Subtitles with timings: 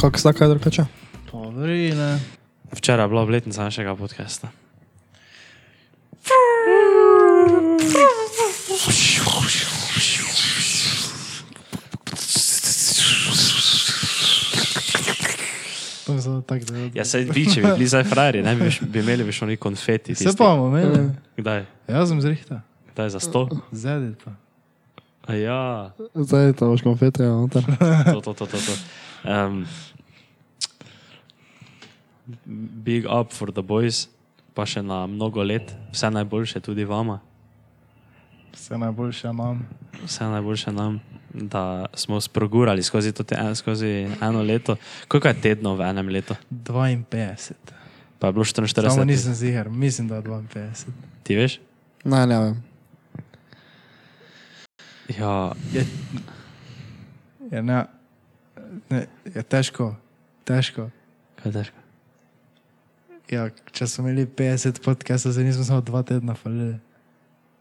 [0.00, 0.84] Kako sta kaj drugače?
[1.32, 2.20] Dobri, ne.
[2.72, 4.48] Včeraj je bila obletnica našega podcasta.
[16.06, 16.90] To je je.
[16.94, 20.14] Ja, se vi, če bi bili zdaj frajeri, ne bi, bi imeli več oni konfeti.
[20.14, 21.10] Se pa bomo imeli.
[21.36, 21.64] Kdaj?
[21.88, 22.62] Jaz sem zrihta.
[22.94, 23.48] Kdaj za sto?
[23.72, 24.32] Zedi pa.
[25.26, 27.62] A ja, Zdaj to boš konfete, ja, noter.
[28.14, 28.46] to, to, to.
[28.46, 28.74] to, to.
[29.24, 29.66] Um,
[32.84, 34.08] big up for the boys,
[34.54, 35.74] pa še na mnogo let.
[35.92, 37.20] Vse najboljše tudi vama,
[38.52, 39.60] Vse najboljše nam.
[40.04, 41.00] vse najboljše nam,
[41.32, 43.86] da smo sprogurali skozi, to te, skozi
[44.20, 44.76] eno leto.
[45.08, 46.34] Koliko je tednov v enem letu?
[46.50, 47.52] 52.
[48.18, 50.90] Pa je bilo 44 Samo nisem ziger, mislim, da je 52.
[51.22, 51.60] Ti veš?
[52.04, 52.62] Ne, ne vem.
[55.10, 55.82] Ja, Je,
[57.50, 57.84] je, ne,
[58.88, 59.94] ne, je težko,
[60.44, 60.90] težko.
[61.36, 61.76] kaj je težko.
[63.28, 66.78] Ja, če smo imeli 50 podcastov, zdaj nismo samo dva tedna falili.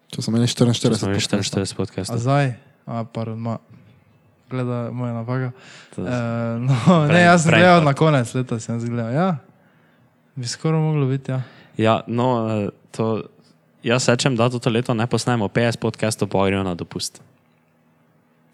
[0.09, 0.93] Če smo imeli 44.
[0.93, 1.61] Smo imeli podcastov.
[1.61, 2.17] 44 A podcastov.
[2.19, 2.53] zdaj,
[2.85, 3.57] a pardon, ma,
[4.47, 5.51] gleda moja napaka.
[5.95, 6.07] To- Uh,
[6.59, 6.73] no,
[7.05, 9.11] Prej- ne, jaz sem prej gledal pa- na konec leta, sem gledal.
[9.11, 9.29] Ja,
[10.35, 11.41] bi skoraj moglo biti, ja.
[11.77, 13.23] Ja, no, eh, to,
[13.83, 17.21] jaz rečem, da to leto ne posnajemo 50 podcastov, pa grejo na dopust.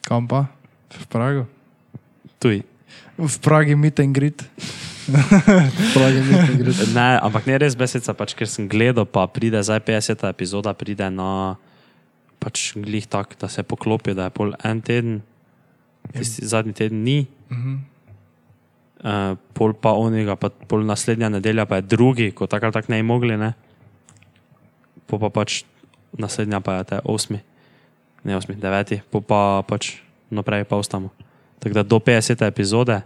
[0.06, 0.48] Kam pa?
[0.94, 1.44] V Pragu.
[2.38, 2.61] Tuj.
[3.17, 4.44] V Pragi meet and greet.
[5.94, 6.72] Pravi, mi ne gre.
[6.97, 10.25] Ne, ampak ne res besedica, pač, ker sem gledal, pa pride zdaj 50.
[10.30, 11.56] epizoda, pride na
[12.42, 15.22] pač glih tak, da se poklopi, da je pol en teden,
[16.14, 17.73] tisti zadnji teden ni, Mhm.
[19.06, 22.97] uh, pol pa onega, pa pol naslednja nedelja pa je drugi, ko takrat tak ne
[23.02, 23.53] bi mogli, ne.
[25.06, 25.64] Po pa pač
[26.18, 27.41] naslednja pa je te osmi,
[28.25, 30.02] ne osmi, deveti, po pa pač
[30.34, 31.13] naprej pa ostamo.
[31.62, 32.41] Tako da do 50.
[32.47, 33.02] epizode,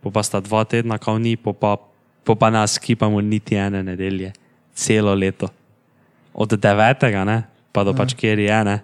[0.00, 1.76] po pa sta dva tedna, kao ni, po pa,
[2.24, 4.32] po pa nas skipamo niti ene nedelje,
[4.74, 5.50] celo leto.
[6.34, 7.42] Od devetega, ne,
[7.74, 8.76] pa do pač kjer je, ne,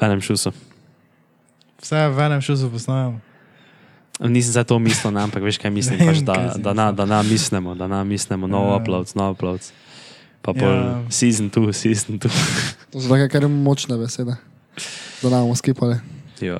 [0.00, 0.54] v enem šusu.
[1.82, 3.20] Vse v enem šusu posnajamo.
[4.20, 6.72] Nisem za to mislil, ne, ampak veš, kaj mislim, Vem, pač, kaj da, si da,
[6.76, 8.76] na, da na mislimo, da na mislimo, no Ja.
[8.80, 9.72] uploads, no uploads.
[10.42, 11.02] Pa pol Ja.
[11.08, 12.30] season 2, season 2.
[12.90, 14.36] To so take kar močne besede.
[15.20, 16.00] Da ne bomo skipali.
[16.40, 16.58] Jo,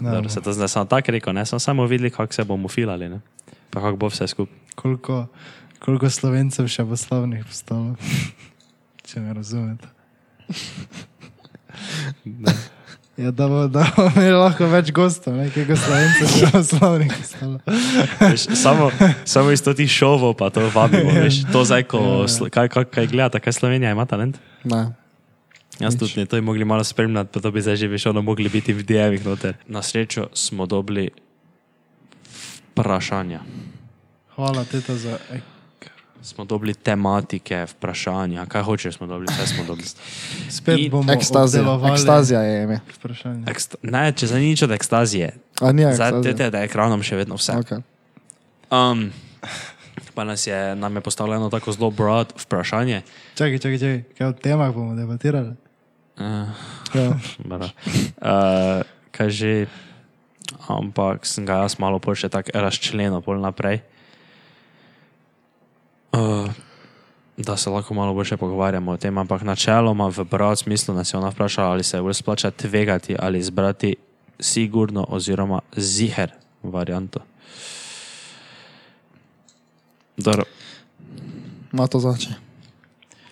[0.00, 2.68] Ne, dobro, se to zdaj samo tako rekel, ne, samo samo videli, kako se bomo
[2.68, 3.20] filali, ne.
[3.70, 4.56] Pa kako bo vse skupaj.
[4.74, 5.26] koliko,
[5.78, 7.94] koliko slovencev še bo slavnih postalo.
[9.06, 9.86] Če me razumete.
[13.20, 17.58] Ja, da bo, da bo imeli lahko več gostov, nekega slovenca, bo slavnih postalo.
[18.20, 18.88] Veš, samo,
[19.28, 23.10] samo iz tih šovov pa to vabimo, veš, to zdaj, ko, sl- kaj, kaj, kaj
[23.12, 24.40] gledate, kaj Slovenija ima talent.
[24.64, 24.86] Ne.
[25.80, 28.22] Jaz tudi ne, to bi mogli malo spremljati, pa to bi zdaj že veš, ono
[28.24, 29.60] mogli biti v DM-ih noter.
[29.68, 31.10] Na srečo smo dobili
[32.72, 33.40] vprašanja.
[34.36, 35.20] Hvala, teta, za.
[36.22, 39.88] Smo dobili tematike, vprašanja, kaj hočeš, smo dobili, vse smo dobili.
[40.50, 41.64] spet In- bomo Ekstazija.
[41.92, 42.80] Ekstazija je ime.
[42.94, 43.44] Vprašanje.
[43.46, 46.36] Eksta ne, če za nič od ekstazije, A ni zdaj ekstazija.
[46.36, 47.52] te da je ekranom še vedno vse.
[47.54, 47.80] Okay.
[48.70, 49.12] Um,
[50.14, 53.02] pa nas je, nam je postavljeno tako zelo broad vprašanje.
[53.34, 55.56] Čakaj, čakaj, čakaj, kaj o temah bomo debatirali?
[56.20, 56.48] Uh,
[56.94, 57.14] Ja.
[57.44, 57.68] Bara.
[58.20, 59.66] Uh, kaj že,
[60.68, 63.80] ampak sem ga jaz malo pol še tako razčlenil pol naprej.
[66.12, 66.50] Uh,
[67.36, 71.18] da se lahko malo bolj pogovarjamo o tem, ampak načeloma v broad smislu nas je
[71.18, 73.96] ona vprašala, ali se bolj splača tvegati ali izbrati
[74.40, 76.30] sigurno oziroma ziher
[76.62, 77.20] varianto.
[80.16, 80.44] Dobro.
[81.72, 82.28] Ma to znači.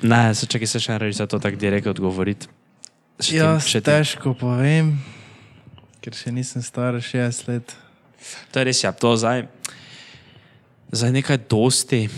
[0.02, 2.46] Ne, se čakaj, se še ne reči, za to tako direktno odgovoriti.
[3.20, 4.94] Še Jaz še težko povem,
[6.00, 7.74] ker še nisem star 60 let.
[8.52, 9.48] To je res, ja, to zdaj,
[10.88, 12.08] zdaj nekaj dosti,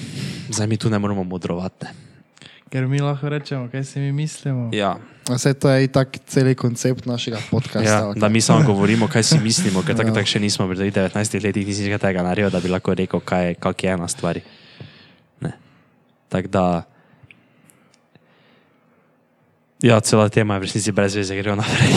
[0.49, 1.87] zdaj mi tu ne moramo modrovati.
[2.69, 4.71] Ker mi lahko rečemo, kaj si mi mislimo.
[4.73, 4.97] Ja,
[5.29, 7.83] Vse to je itak celi koncept našega podcasta.
[7.83, 10.15] ja, da mi samo govorimo, kaj si mislimo, ker tako Ja.
[10.15, 13.55] tak še nismo, pri 19 letih nisi nič tega naredil, da bi lahko rekel, kaj,
[13.55, 14.39] kak je ena stvar.
[15.41, 15.53] Ne.
[16.29, 16.65] Tako da.
[19.81, 21.95] Ja, cela tema je v resnici brez veze, grejo naprej.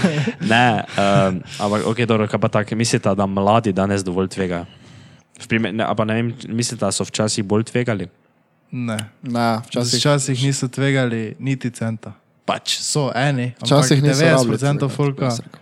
[0.52, 4.64] ne, um, ampak ok, dobro, kaj pa tako, mislite, da mladi danes dovolj tvegajo?
[5.40, 8.08] V Primer, ne, a pa ne vem, mislite, da so včasih bolj tvegali?
[8.70, 8.96] Ne.
[9.22, 10.42] Ne, Včasih, včasih.
[10.42, 12.12] niso tvegali niti centa.
[12.44, 15.28] Pač so eni, Včasih ampak niso 90% rabili folka.
[15.30, 15.58] tvegati,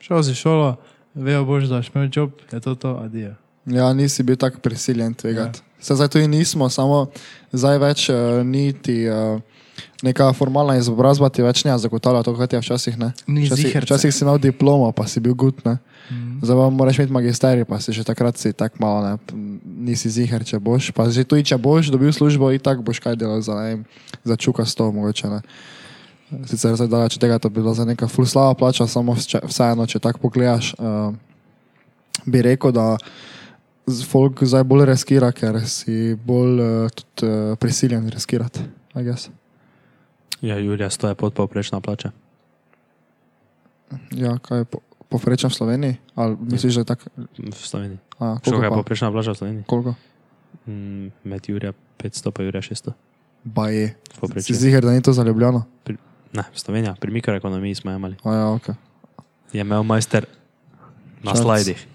[0.00, 0.76] Šel si šolo,
[1.14, 3.34] vejo boš, da boš imel job, je to to, adijo.
[3.66, 5.60] Ja, nisi bil tako prisiljen tvegati.
[5.60, 5.82] Ja.
[5.84, 7.06] Se zdaj tudi nismo, samo
[7.52, 9.40] zdaj več uh, niti uh,
[10.02, 12.98] neka formalna izobrazba ti več ne zagotavlja to, kar ti je včasih.
[12.98, 13.12] Ne?
[13.26, 15.78] Včasih, včasih si imel diplomo, pa si bil gut, ne.
[16.08, 16.38] Mm.
[16.42, 19.12] Zdaj moraš imeti magisterij, pa si že takrat si tak malo, ne,
[19.64, 20.92] nisi ziher, če boš.
[20.96, 23.84] Pa že tudi, če boš dobil službo, in tak boš kaj delal za, ne
[24.24, 25.40] za čukasto, mogoče ne.
[26.48, 29.40] Sicer zdaj daleč od tega, to bi bila za neka full slava plača, samo vse-
[29.48, 31.16] vseeno, če tako pogledaš, uh,
[32.28, 32.96] bi rekel, da
[33.88, 38.60] folk zdaj bolj reskira, ker si bolj uh, tudi, uh, prisiljen reskirati.
[38.94, 39.28] I guess.
[40.40, 42.10] Ja, Jurija, sto je podpovprečna plača.
[44.10, 44.78] Ja, kaj je po,
[45.08, 45.94] povprečen v Sloveniji?
[46.14, 47.04] Ali misliš, da je tako?
[47.38, 47.98] V Sloveniji.
[48.18, 49.64] A, Što koliko je povprečna plača v Sloveniji?
[49.64, 49.94] Koliko?
[50.66, 52.92] Mm, Med Jurija 500 pa Jurija 600.
[53.44, 53.86] Baje.
[54.04, 54.54] Si Povprečje.
[54.56, 55.64] ziger, da ni to zaljubljeno?
[56.32, 58.16] Ne, Slovenija, pri mikroekonomiji smo imeli.
[58.22, 58.68] A ja, ok.
[59.52, 60.26] Je imel majster
[61.18, 61.42] na Charts.
[61.42, 61.86] slajdih.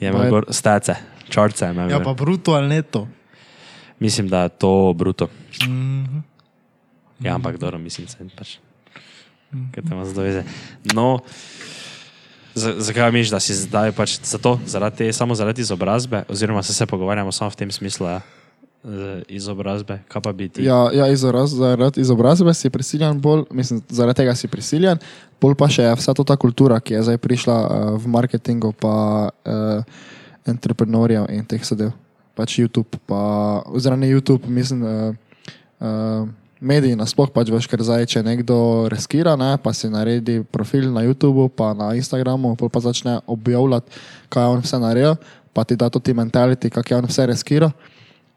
[0.00, 0.94] Je imel je- gor stece,
[1.28, 1.64] črce.
[1.86, 3.06] Ja, pa bruto ali neto.
[4.00, 5.28] Mislim, da je to bruto.
[5.62, 6.18] Mhm.
[7.24, 8.56] Ja, ampak dobro, mislim, da je pač.
[9.74, 10.42] Kaj te ima zdaj veze.
[10.94, 11.20] No,
[12.54, 16.74] za- zakaj misliš, da si zdaj pač zato, zaradi te, samo zaradi izobrazbe, oziroma se,
[16.74, 18.20] se pogovarjamo samo v tem smislu, ja,
[19.28, 20.64] izobrazbe, kaj pa bi ti?
[20.64, 24.98] Ja, ja izoraz, zaradi izobrazbe si prisiljen bolj, mislim, zaradi tega si prisiljen,
[25.40, 29.30] bolj pa še vsa to ta kultura, ki je zdaj prišla uh, v marketingu, pa
[29.30, 29.84] uh,
[30.46, 31.92] entrepreneurjev in teh zadev.
[32.34, 35.14] Pač YouTube, pa, oziroma ne YouTube, mislim, uh,
[35.78, 36.26] uh,
[36.62, 41.02] mediji nasploh pač veš, ker zdaj, če nekdo reskira, ne, pa si naredi profil na
[41.02, 43.90] YouTubu, pa na Instagramu, pa začne objavljati,
[44.30, 45.18] kaj je on vse naredil,
[45.52, 47.72] pa ti da to ti mentality, kak je on vse reskira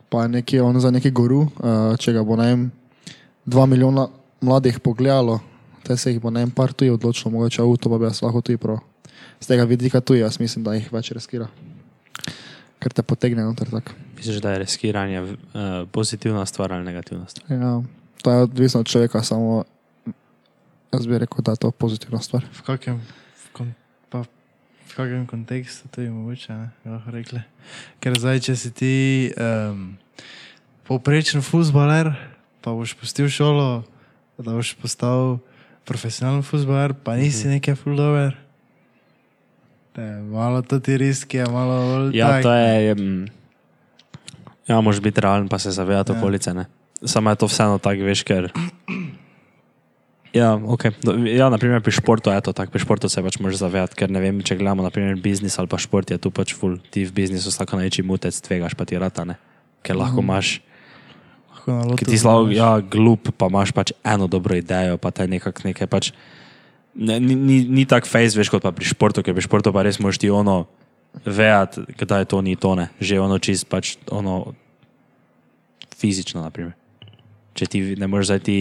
[0.10, 2.62] pa je neki, on za neki guru, uh, če ga bo ne vem,
[3.45, 4.07] dva milijona
[4.45, 5.39] mladih pogledalo,
[5.83, 8.22] te se jih bo ne vem, par tuji odločilo, mogoče v to pa bi jaz
[8.24, 8.80] lahko tuji prav.
[9.44, 11.50] Z tega vidika tuji, jaz mislim, da jih več riskira.
[12.80, 13.95] Ker te potegne noter tako.
[14.16, 15.36] Misliš, da je reskiranje uh,
[15.92, 17.51] pozitivna stvar ali negativna stvar?
[17.51, 17.75] Ja,
[18.21, 19.63] to je odvisno od človeka, samo
[20.94, 22.45] jaz bi rekel, da je to pozitivna stvar.
[22.53, 23.01] V kakem,
[23.35, 23.73] v kon,
[24.09, 24.23] pa,
[24.88, 27.41] v kakem kontekstu to je mogoče, ne, lahko rekli.
[28.00, 28.94] Ker zdaj, če si ti
[29.35, 29.97] um,
[30.88, 32.13] povprečen futbaler,
[32.63, 33.83] pa boš pustil šolo,
[34.39, 35.38] da boš postal
[35.85, 38.39] profesionalen futbaler, pa nisi nekaj fuldober.
[40.31, 42.95] Malo to ti riski, malo Ja, tak, to je.
[42.95, 43.27] Um,
[44.67, 46.17] ja, moraš biti realen, pa se zavedati Ja.
[46.17, 46.53] okolice.
[46.53, 46.65] Ne?
[47.05, 48.49] Samo je to vseeno tako, veš, ker.
[50.35, 50.91] Ja, okay.
[51.31, 54.19] Ja, naprimer pri športu je to tako, pri športu se pač moraš zavedati, ker ne
[54.19, 57.47] vem, če gledamo naprimer biznis ali pa šport, je tu pač full, ti v biznisu
[57.53, 59.39] vsako največji mutec tvegaš, pa ti rata, ne.
[59.79, 60.27] Ker lahko Mhm.
[60.27, 60.59] imaš,
[61.55, 62.51] lahko na lotu ti znaš.
[62.51, 66.11] ja, glup, pa imaš pač eno dobro idejo, pa te nekak nekaj pač.
[66.95, 69.87] Ne, ni ni, ni tako face, veš, kot pa pri športu, ker pri športu pa
[69.87, 70.67] res moš ti ono
[71.23, 72.91] vejati, kdaj to ni to, ne.
[72.99, 74.51] Že ono čist pač ono
[75.95, 76.75] fizično, naprimer.
[77.55, 78.59] Če ti ne moreš zdaj ti,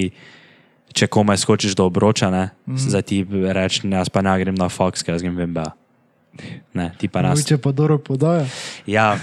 [0.95, 2.83] če komaj skočiš do obroča, ne, mm.
[2.87, 5.73] zdaj ti reč, ne, jaz pa ne grem na Fox, ker jaz grem v MBA.
[6.75, 7.39] Ne, ti pa nas.
[7.39, 8.47] Mogoče pa dobro podaja.
[8.91, 9.15] Ja,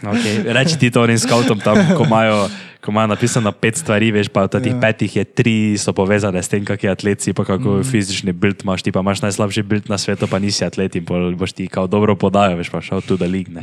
[0.00, 0.40] okay.
[0.48, 2.48] reči ti to onim skautom tam, ko imajo,
[2.80, 4.80] ko imajo napisano pet stvari, veš, pa od teh Ja.
[4.80, 7.84] petih je tri so povezane s tem, kak je atlet si, pa kako mm.
[7.84, 11.04] fizični bild imaš, ti pa imaš najslabši bild na svetu, pa nisi atlet in
[11.36, 13.60] boš ti kao dobro podajo, veš, pa šel tu da ligne.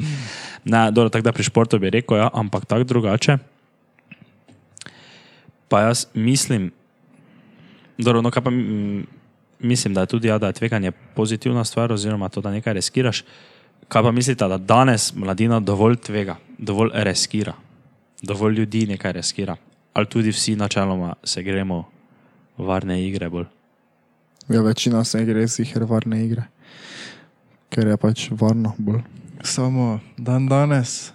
[0.64, 3.38] Na, dobro, tako da pri športu bi rekel, ja, ampak tako drugače.
[5.70, 6.72] Pa jaz mislim,
[7.98, 8.52] dobro, no, pa
[9.60, 13.24] mislim, da je tudi ja, da je tveganje pozitivna stvar, oziroma to, da nekaj riskiraš.
[13.88, 17.54] Kaj pa mislite, da danes mladina dovolj tvega, dovolj riskira,
[18.22, 19.56] dovolj ljudi nekaj riskira,
[19.94, 21.84] ali tudi vsi načeloma se gremo
[22.58, 23.46] v varne igre bolj.
[24.50, 26.44] Ja, večina se gre z jih varne igre,
[27.70, 29.02] ker je pač varno bolj.
[29.44, 31.14] Samo dan danes,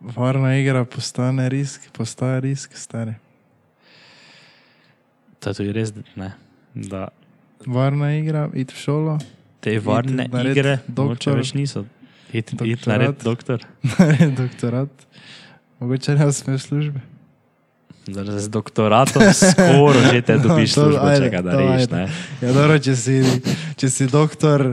[0.00, 3.14] varna igra postane risk, postaje risk, stari.
[5.46, 6.32] To je tudi res, ne,
[6.74, 7.06] da
[7.62, 9.12] Varna igra, id v šolo,
[9.62, 11.38] te varne igre doktor.
[11.38, 11.84] več niso.
[12.32, 12.86] It, it Doktorat.
[12.88, 13.62] nared doktor.
[13.94, 14.90] nared doktorat,
[15.78, 17.00] mogoče ne smeš službe.
[18.06, 21.80] Da z doktoratom skoro že te dobiš To, službo, ajde, če ga to dariš.
[21.80, 21.94] ajde.
[21.94, 22.04] Ne?
[22.42, 23.16] Ja, dobro, če si,
[23.76, 24.66] če si doktor,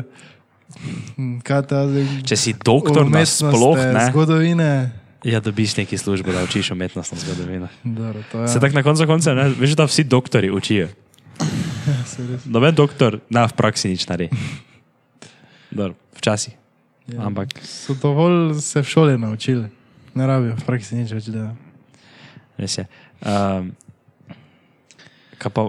[1.43, 2.05] kaj te zdaj?
[2.23, 4.71] Če si doktor nasploh, ne, Zgodovine.
[5.23, 7.67] Ja, dobiš neki službo, da učiš umetnostno zgodovino.
[8.31, 8.47] To je.
[8.47, 10.87] Se tako na koncu konca, ne, veš, da vsi doktori učijo.
[11.83, 11.99] Ja.
[12.45, 14.31] Noben doktor ne v praksi nič naredi.
[16.15, 16.55] Včasih.
[17.11, 17.27] Ja.
[17.27, 19.67] Ampak So dovolj se v šoli naučili,
[20.15, 21.59] ne rabijo v praksi nič več delati.
[22.55, 22.87] res je.
[23.19, 23.75] Um,
[25.35, 25.67] kaj pa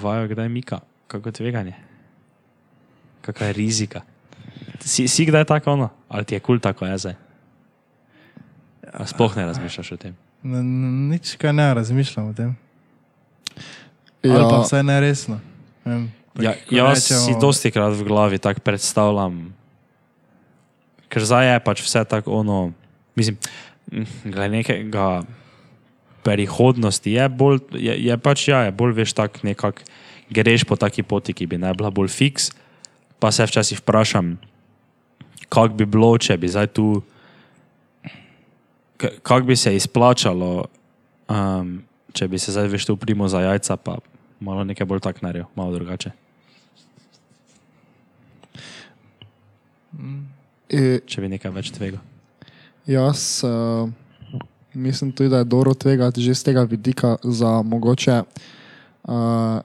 [0.00, 0.80] vajo, kdaj mika,
[1.12, 1.76] kako tveganje?
[3.20, 4.00] Kakšna je rizika?
[4.80, 5.92] Si, si kdaj tako ono?
[6.08, 7.27] Ali ti je kul cool tako je zdaj?
[8.92, 10.14] A Sploh ne razmišljaš o tem.
[11.10, 12.56] Nič kaj ne razmišljam o tem.
[14.22, 14.34] Ja.
[14.34, 15.40] Ali pa vsaj ne resno.
[15.84, 19.54] Vem, tako Ja, jaz rečemo- si dosti krat v glavi tako predstavljam,
[21.08, 22.72] ker zdaj je pač vse tako ono,
[23.16, 23.36] mislim,
[23.92, 25.22] mm, glede nekega
[26.22, 29.82] prihodnosti je bolj, je, je pač ja, je bolj veš tak nekak,
[30.30, 32.50] greš po taki poti, ki bi ne bila bolj fiks,
[33.18, 34.36] pa se včasih vprašam,
[35.48, 37.02] kak bi bilo, če bi zdaj tu,
[38.98, 40.66] k- kak bi se izplačalo,
[41.28, 43.98] um, če bi se zdaj veš tu primo za jajca, pa
[44.40, 46.10] malo nekaj bolj tak naredil, malo drugače.
[50.68, 52.00] i- če bi nekaj več tvegal.
[52.86, 53.88] jaz uh,
[54.74, 58.22] mislim tudi, da je dobro tvegati že z tega vidika za mogoče
[59.04, 59.60] uh,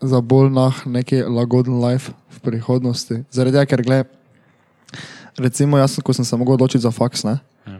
[0.00, 3.22] za bolj nah neki lagoden life v prihodnosti.
[3.30, 4.06] Zaradi tega, ker gled,
[5.38, 7.38] recimo jaz, ko sem se mogel odločiti za faks, ne?
[7.66, 7.78] Ja.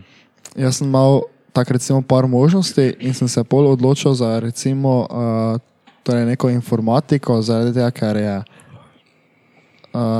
[0.66, 5.60] Jaz sem imel tako recimo par možnosti in sem se pol odločil za recimo uh,
[6.02, 8.44] torej neko informatiko, zaradi tega, ker je uh,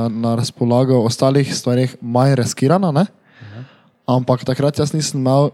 [0.09, 3.05] na razpolago v ostalih stvarih manj riskirana, ne?
[4.03, 5.51] Ampak takrat jaz nisem imel,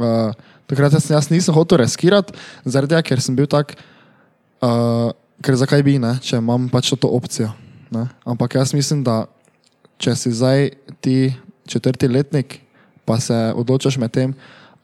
[0.00, 0.32] uh,
[0.66, 2.32] takrat jaz, jaz nisem hotel riskirati,
[2.64, 3.76] zaradi tega, ker sem bil tak,
[4.64, 5.12] uh,
[5.44, 7.52] ker zakaj bi, ne, če imam pač to opcijo.
[7.90, 8.06] Ne?
[8.24, 9.24] Ampak jaz mislim, da
[10.00, 10.70] če si zdaj
[11.04, 11.34] ti
[11.68, 12.58] četrti letnik,
[13.04, 14.34] pa se odločaš med tem,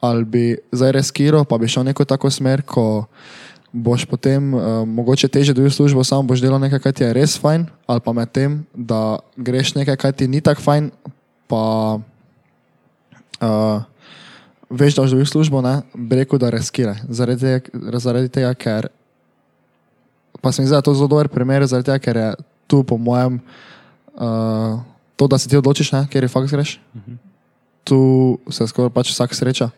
[0.01, 3.07] ali bi zdaj riskiral, pa bi šel neko tako smer, ko
[3.73, 7.37] boš potem uh, mogoče teže dobil službo, samo boš delal nekaj, kar ti je res
[7.41, 10.91] fajn, ali pa med tem, da greš nekaj, kar ti ni tako fajn,
[11.51, 11.65] pa
[13.41, 13.85] uh,
[14.71, 17.05] veš, da boš dobil službo, ne, bi rekel, da riskiraj.
[17.09, 18.89] Zaradi, tega- zaradi tega, ker
[20.41, 22.29] pa se mi zdi, da je to zelo dober primer, zaradi tega, ker je
[22.71, 23.41] tu, po mojem,
[24.15, 24.81] uh,
[25.17, 26.79] to, da se ti odločiš, ne, ker je fakt greš.
[27.87, 27.99] Tu
[28.51, 29.71] se skoraj pač vsak sreča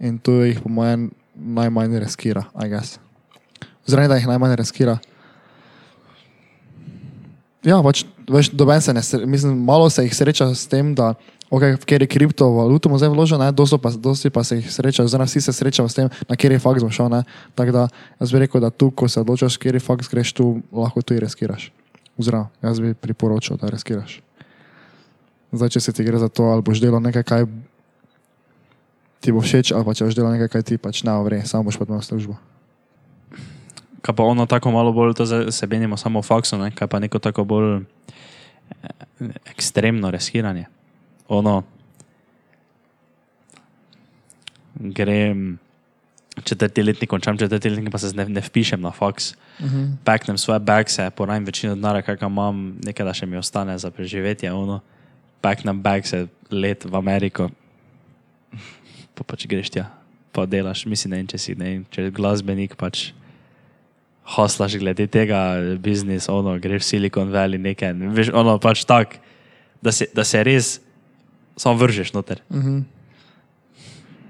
[0.00, 2.98] in tu jih, po mojem, najmanj I guess.
[3.86, 4.98] Oziroma, ne, da jih najmanj riskira.
[7.64, 11.14] Ja, pač, veš, doben se ne, mislim, malo se jih sreča s tem, da,
[11.52, 15.04] okay, v kateri kriptovaluto mu zdaj vložil, ne, dosti pa, dosti pa se jih sreča,
[15.04, 17.22] oziroma vsi se srečajo s tem, na kateri faks bom šel, ne.
[17.54, 17.84] Tako da,
[18.20, 21.68] jaz bi rekel, da tu, ko se odločaš, kateri faks greš, tu lahko tu riskiraš.
[22.16, 24.20] Oziroma, jaz bi priporočil, da riskiraš.
[25.52, 27.46] Zdaj, če se ti gre za to, ali boš delal nekaj, kaj
[29.20, 31.68] ti bo všeč, ali pa če boš delal nekaj, kaj ti pač ne vre, samo
[31.68, 32.38] boš pa imel službo.
[34.00, 36.70] Kaj pa ono tako malo bolj, to se menimo samo v faksu, ne?
[36.72, 40.70] kaj pa neko tako bolj eh, ekstremno riskiranje.
[41.28, 41.62] Ono,
[44.74, 45.58] grem
[46.44, 49.34] četrti letnik, končam četrti letnik, pa se ne, ne vpišem na faks.
[49.58, 49.96] Uh -huh.
[50.04, 54.52] Peknem svoje bagse, porajem večino denarja, kar imam, nekaj da še mi ostane za preživetje.
[54.52, 54.80] Ono.
[55.40, 57.48] Peknem bagse, let v Ameriko,
[59.14, 59.86] pa pač greš tja,
[60.32, 63.10] pa delaš, mislim, ne vem, če si ne vem, če je glasbenik, pač
[64.36, 69.18] hoslaš glede tega biznisa, ono, greš v Silicon Valley, nekaj, veš, ono pač tak,
[69.82, 70.78] da se, da se res
[71.56, 72.42] samo vržeš noter.
[72.50, 72.82] Uh -huh.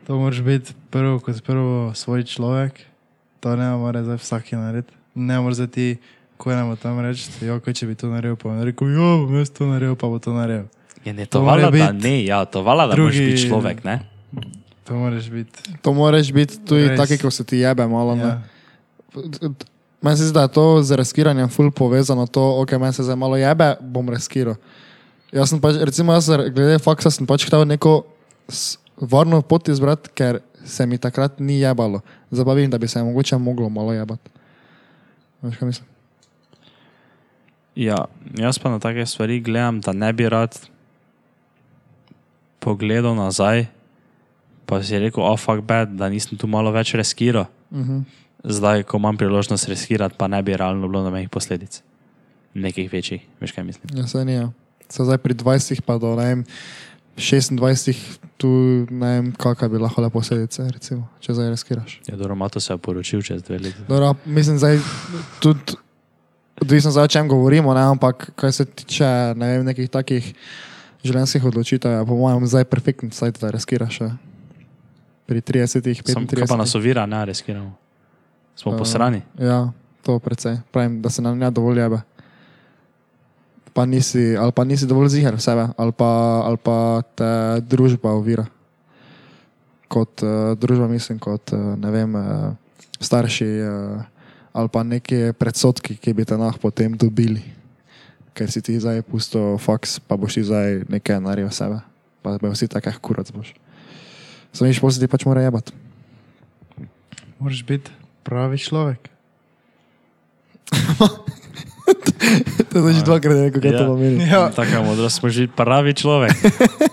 [0.06, 2.80] To moraš biti prvo kot prvo svoj človek,
[3.40, 4.92] to ne more zdaj vsak narediti.
[5.14, 5.96] Ne moreš zdaj ti,
[6.36, 7.30] ko ne tam reči,
[7.74, 10.66] če bi to naredil, pa bi rekel, jo, jaz to naredil, pa bo to naredil.
[11.04, 13.16] Je ne To vala, da ne, ja, to vala, da drugi...
[13.16, 14.00] moraš biti človek, ne?
[14.84, 15.58] To moraš biti.
[15.82, 16.98] To moraš biti tudi Res.
[17.00, 18.16] taki, ko se ti jebe malo.
[18.16, 18.26] Ja.
[18.26, 18.42] Ja.
[20.02, 23.16] Meni se zdi, da je to z riskiranjem ful povezano, to, ok, meni se zdaj
[23.16, 24.56] malo jebe, bom riskiral.
[25.32, 28.02] Jaz sem pač, recimo, jaz glede faksa sem pač hotel neko
[29.00, 32.02] varno pot izbrati, ker se mi takrat ni jebalo.
[32.30, 34.30] Zdaj pa vidim, da bi se mogoče moglo malo jebati.
[35.42, 35.86] Veš, kaj mislim?
[37.78, 38.04] Ja,
[38.38, 40.58] jaz pa na take stvari gledam, da ne bi rad
[42.60, 43.66] pogledal nazaj,
[44.66, 47.48] pa si rekel, oh, fuck bad, da nisem tu malo več riskiral.
[47.70, 48.02] Uh -huh.
[48.44, 51.82] Zdaj, ko imam priložnost riskirati, pa ne bi realno bilo nobenih posledic.
[52.54, 53.98] Nekih večjih, veš kaj mislim.
[53.98, 54.32] Ja, se ni.
[54.32, 54.50] Ja.
[54.88, 56.44] Se zdaj pri 20 pa do ne vem,
[57.16, 58.48] 26, tu
[58.90, 62.00] ne vem, kakšne bi lahko le posledice, recimo, če zdaj riskiraš.
[62.08, 63.84] Ja, dobro, Mato se je poročil čez dve leti.
[63.88, 64.78] Dobro, mislim, zdaj
[65.40, 65.76] tudi,
[66.60, 70.34] odvisno zdaj, o čem govorimo, ne, ampak kar se tiče ne vem, nekih takih
[71.04, 74.00] življenjskih odločitev, je po mojem zdaj perfektno, saj da riskiraš.
[74.00, 74.10] Ja.
[75.30, 76.48] Pri 30, Sam, kaj 35.
[76.50, 77.72] pa nas ovira, ne riskiramo.
[78.56, 79.22] Smo Eh, posrani.
[79.38, 80.58] Ja, to precej.
[80.72, 82.00] Pravim, da se nam ne dovolj jebe.
[83.72, 86.10] Pa nisi, ali pa nisi dovolj ziger v sebe, ali pa,
[86.44, 88.46] ali pa te družba ovira.
[89.88, 92.54] Kot uh, družba, mislim, kot uh, ne vem, uh,
[93.00, 94.02] starši uh,
[94.52, 97.42] ali pa neki predsotki, ki bi te nah potem dobili.
[98.30, 101.80] Ker si ti zdaj pusto faks, pa boš ti zdaj nekaj naredil sebe.
[102.20, 103.52] Pa boš vsi takih kurac boš.
[104.52, 105.72] Samo viš, ti pač mora jebati.
[107.38, 107.90] Moraš biti.
[108.22, 109.00] pravi človek.
[112.70, 113.88] To je že dvakrat rekel, kaj to Ja.
[113.88, 114.22] pomeni.
[114.22, 116.30] Ja, Tako modro smo že pravi človek.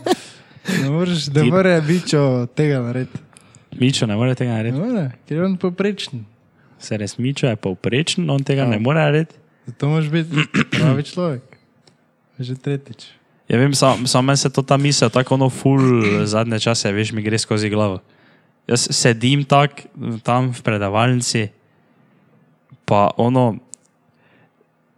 [0.81, 3.19] ne moreš, ne Ti- more bičo tega narediti.
[3.75, 4.79] Mičo ne more tega Ne narediti.
[4.79, 6.25] more, ker je on poprečen.
[6.79, 8.67] Se res Mičo je povprečen, on tega Ja.
[8.67, 9.35] ne more narediti.
[9.67, 10.31] Zato moraš biti
[10.71, 11.43] pravi človek.
[12.39, 13.17] Že tretjič.
[13.47, 15.79] Ja vem, samo sam meni se to ta misel, tako ono ful
[16.27, 17.99] zadnje čase, veš, mi gre skozi glavo.
[18.67, 19.87] Jaz sedim tak
[20.23, 21.47] tam v predavalnici,
[22.83, 23.55] pa ono,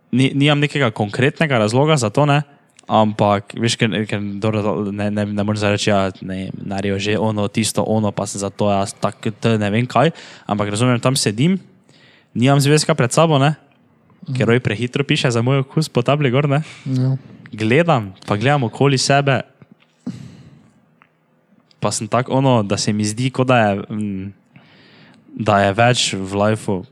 [0.09, 2.41] ni, nimam nekega konkretnega razloga za to, ne?
[2.89, 6.09] Ampak, veš, ker, ker dobro, ne, ne, ne morem zdaj reči, ja,
[6.57, 10.09] narijo že ono, tisto, ono, pa sem zato jaz tak, t, ne vem kaj.
[10.49, 11.61] Ampak razumem, tam sedim,
[12.33, 13.53] nimam zvezka pred sabo, ne?
[14.37, 16.61] Ker oj prehitro piše za moj okus po tabli gor, ne?
[16.85, 17.17] Ja.
[17.51, 19.41] gledam, pa gledam okoli sebe,
[21.79, 24.33] pa sem tako ono, da se mi zdi, da je, mm,
[25.35, 26.83] da je več v lifeu.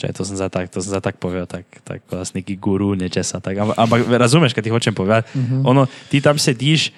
[0.00, 3.40] Če to sem zdaj tako tak, tak povedal, tako tak, da si neki guru nečesa.
[3.40, 5.28] Tak, ampak, ampak razumeš, kaj ti hočem povedati.
[5.36, 5.62] Uh -huh.
[5.64, 6.92] ono, ti tam sediš.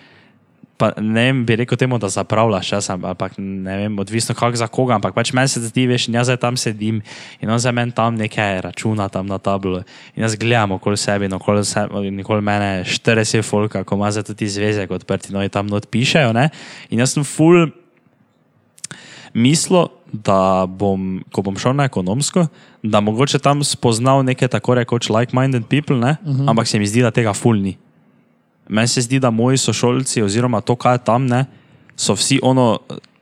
[0.76, 4.66] Pa ne vem, bi rekel temu, da zapravljaš čas, ampak ne vem, odvisno kako za
[4.66, 7.02] koga, ampak pač meni se zdi, veš, in jaz zdaj tam sedim
[7.40, 9.82] in on za meni tam nekaj računa tam na tablo
[10.16, 11.62] in jaz gledam okoli sebe in okoli,
[12.08, 15.86] in okoli mene 40 folka, ko ima za tudi zvezek odprti, no in tam not
[15.90, 16.48] pišejo, ne?
[16.90, 17.68] In jaz sem full
[19.34, 22.46] mislil, da bom, ko bom šel na ekonomsko,
[22.82, 26.16] da mogoče tam spoznal neke tako rekoč like-minded people, ne?
[26.24, 26.50] Uh -huh.
[26.50, 27.76] ampak se mi zdi, da tega full ni.
[28.72, 31.44] Meni se zdi, da moji sošolci, oziroma to, kaj je tam, ne,
[31.96, 32.78] so vsi ono,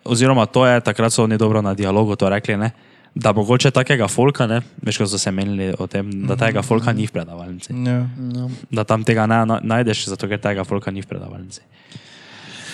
[0.07, 2.71] oziroma to je takrat so oni dobro na dialogu to rekli, ne,
[3.15, 6.93] da mogoče takega folka, ne, veš, ko so se menili o tem, da tega folka
[6.95, 7.75] ni v predavalnici.
[7.75, 8.07] Ja.
[8.07, 8.47] Ja.
[8.71, 11.61] Da tam tega ne na- najdeš, zato ker tega folka ni v predavalnici.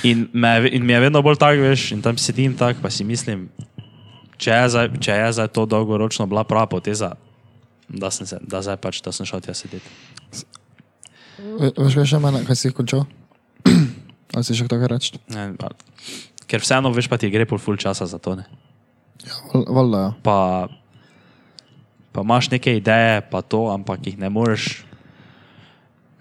[0.05, 3.05] In, me, in mi je vedno bolj tako, veš, in tam sedim tako, pa si
[3.05, 3.49] mislim,
[4.37, 7.15] če je zdaj, če je zdaj to dolgoročno bila prava poteza,
[7.89, 9.89] da sem, se, da pač, da sem šel tja sedeti.
[11.39, 13.05] Ve- Veš, kaj še mene, kaj si končal?
[14.35, 15.21] Ali si še kaj reči?
[15.33, 15.53] Ne,
[16.47, 18.37] Ker vseeno, veš, pa ti gre pol ful časa za to.
[18.39, 18.47] Ne?
[19.53, 20.11] Val- Valjda, ja.
[20.23, 20.37] Pa,
[22.13, 24.85] pa imaš neke ideje, pa to, ampak jih ne moreš.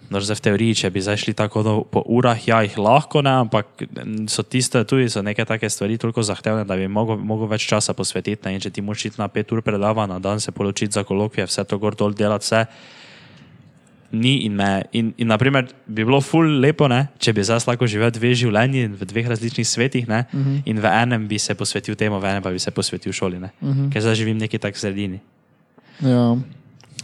[0.05, 3.23] No, zdaj v teoriji, če bi zdaj šli tako do, po urah, ja, jih lahko,
[3.25, 3.85] ne, ampak
[4.29, 7.95] so tiste tudi, so neke take stvari toliko zahtevne, da bi mogel, mogel več časa
[7.97, 8.45] posvetiti.
[8.45, 11.01] Ne, in če ti moraš iti na pet ur predava na dan, se poločiti za
[11.03, 12.61] kolokvije, vse to gor dol delati, vse.
[14.15, 14.69] Ni in me.
[14.95, 18.87] In, in naprimer, bi bilo ful lepo, ne, če bi zdaj lahko živel dve življenji
[18.95, 20.61] v dveh različnih svetih, ne, uh -huh.
[20.65, 23.39] in v enem bi se posvetil temu, v enem pa bi se posvetil šoli.
[23.39, 23.91] Ne, uh -huh.
[23.91, 25.19] Ker zdaj živim neki tak sredini.
[26.01, 26.37] ja.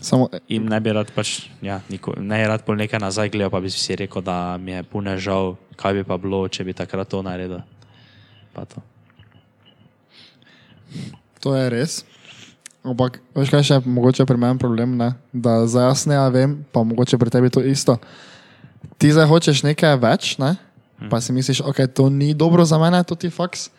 [0.02, 3.60] Samo, In ne bi rad pač, ja, niko, ne rad pol nekaj nazaj gledal, pa
[3.62, 7.10] bi si rekel, da mi je pune žal, kaj bi pa bilo, če bi takrat
[7.10, 7.62] to naredil.
[8.54, 8.82] Pa to.
[11.40, 12.02] to je res.
[12.82, 15.14] Ampak, veš kaj še je mogoče pri meni problem, ne?
[15.30, 18.00] da zdaj jaz ne vem, pa mogoče pri tebi to isto.
[18.98, 20.56] Ti zdaj hočeš nekaj več, ne?
[21.10, 23.70] pa si misliš, ok, to ni dobro za mene, to ti faks.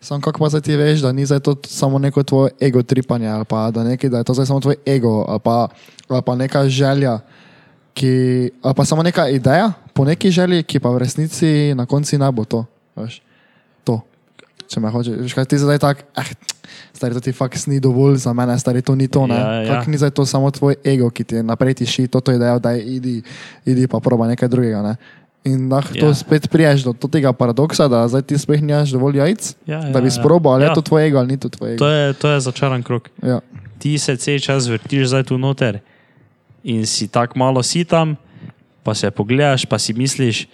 [0.00, 3.28] Sam kako pa zdaj ti veš, da ni zdaj to samo neko tvoje ego tripanje,
[3.28, 5.68] ali pa da, nekaj, da je to zdaj samo tvoj ego, ali pa,
[6.08, 7.18] ali pa neka želja,
[7.96, 8.12] ki,
[8.62, 12.32] ali pa samo neka ideja po neki želji, ki pa v resnici na koncu ne
[12.32, 12.64] bo to.
[12.96, 13.20] Veš?
[14.66, 16.30] Če me hočeš, kaj ti zdaj tako, eh,
[16.92, 19.34] stari to ti faks ni dovolj za mene, stari to ni to, ne.
[19.34, 19.66] Ja, ja.
[19.70, 22.58] Kako ni zdaj to samo tvoj ego, ki ti je naprej tiši, to je ideja,
[22.58, 23.22] da idi,
[23.64, 24.94] idi pa proba nekaj drugega, ne.
[25.44, 26.00] In lahko Ja.
[26.00, 29.78] to spet priješ do, do tega paradoksa, da zdaj ti spet nimaš dovolj jajc, Ja,
[29.84, 30.18] da bi ja, ja.
[30.18, 30.68] sprobal, ali Ja.
[30.68, 31.78] je to tvoj ego ali ni to tvoj ego.
[31.78, 33.06] To, je, to je začaran krok.
[33.22, 33.38] Ja.
[33.78, 35.78] Ti se cel čas vrtiš zdaj tu noter
[36.64, 38.16] in si tako malo si tam,
[38.82, 40.48] pa se pogledaš, pa si misliš.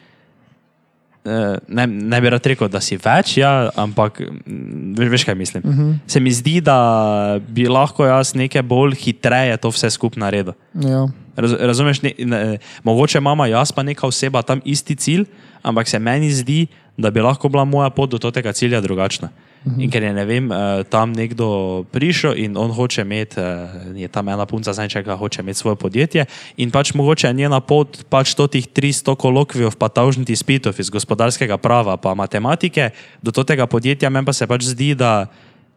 [1.24, 5.34] Eh, Ne, ne bi rad rekel, da si več, ja, ampak mm, veš, veš kaj
[5.34, 5.62] mislim.
[5.64, 5.94] Uh -huh.
[6.06, 10.52] Se mi zdi, da bi lahko jaz nekaj bolj hitreje to vse skupaj naredil.
[10.74, 11.08] Ja.
[11.36, 15.24] Raz, razumeš, ne, ne, mogoče imamo jaz pa neka oseba tam isti cilj,
[15.62, 19.28] ampak se meni zdi, da bi lahko bila moja pot do tega cilja drugačna.
[19.62, 24.08] In ker je ne vem, eh, tam nekdo prišel in on hoče imeti, eh, je
[24.08, 28.04] tam ena punca, zdaj čeka, hoče imeti svoje podjetje in pač mogoče je njena pot
[28.10, 32.90] pač to tih 300 kolokvijev, pa tavžnih izpitov iz gospodarskega prava, pa matematike,
[33.22, 35.26] do tega podjetja meni pa se pač zdi, da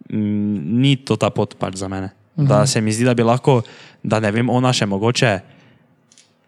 [0.10, 2.10] mm, ni to ta pot pač za mene.
[2.36, 3.62] Da se mi zdi, da bi lahko,
[4.04, 5.40] da ne vem, ona še mogoče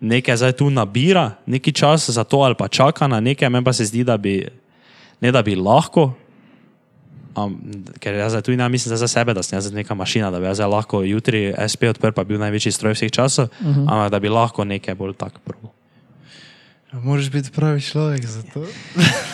[0.02, 3.74] nekaj zdaj tu nabira, neki čas za to ali pa čaka na nekaj, meni pa
[3.74, 4.42] se zdi, da bi,
[5.22, 6.12] ne da bi lahko,
[7.38, 7.56] um,
[8.00, 10.46] ker jaz zdaj tu ne mislim za sebe, da sem jaz neka mašina, da bi
[10.46, 13.86] jaz lahko jutri SP odprl, pa bil največji stroj vseh časov, uh -huh.
[13.86, 15.70] ampak da bi lahko nekaj bolj tako probil.
[16.94, 18.66] Ja, Moraš biti pravi človek za to.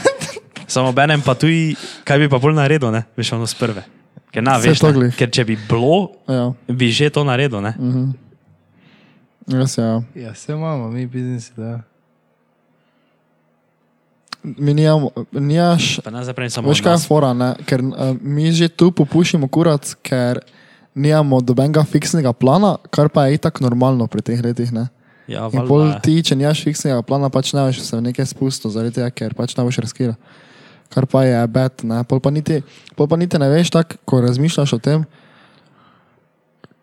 [0.73, 3.83] Samo benem pa tudi, kaj bi pa bolj naredil, ne, veš, ono z prve.
[4.31, 7.61] Ker, na, veš, ne, ker če bi bilo, Ja, bi že to naredil.
[7.61, 7.73] Ne?
[7.79, 8.11] mhm.
[9.47, 10.01] Res je, ja.
[10.15, 11.81] Ja, vse imamo, mi biznisi, da.
[14.43, 17.07] Mi nijamo, nijaš, Pa ne zaprej samo veš kaj je nas.
[17.07, 17.53] fora, ne?
[17.65, 20.41] ker uh, mi že tu popušimo kurat, ker
[20.95, 24.71] nijamo dobenega fiksnega plana, kar pa je itak normalno pri teh letih.
[24.75, 24.89] Ne?
[25.27, 28.71] Ja, In pol ti, če nimaš fiksnega plana, pač ne veš se v nekaj spustil,
[28.73, 30.19] zaradi tega, ker pač ne boš razkriral.
[30.91, 32.03] Kar pa je bed, ne.
[32.03, 32.59] Pol pa niti,
[32.99, 35.07] pol pa niti ne veš tako, ko razmišljaš o tem,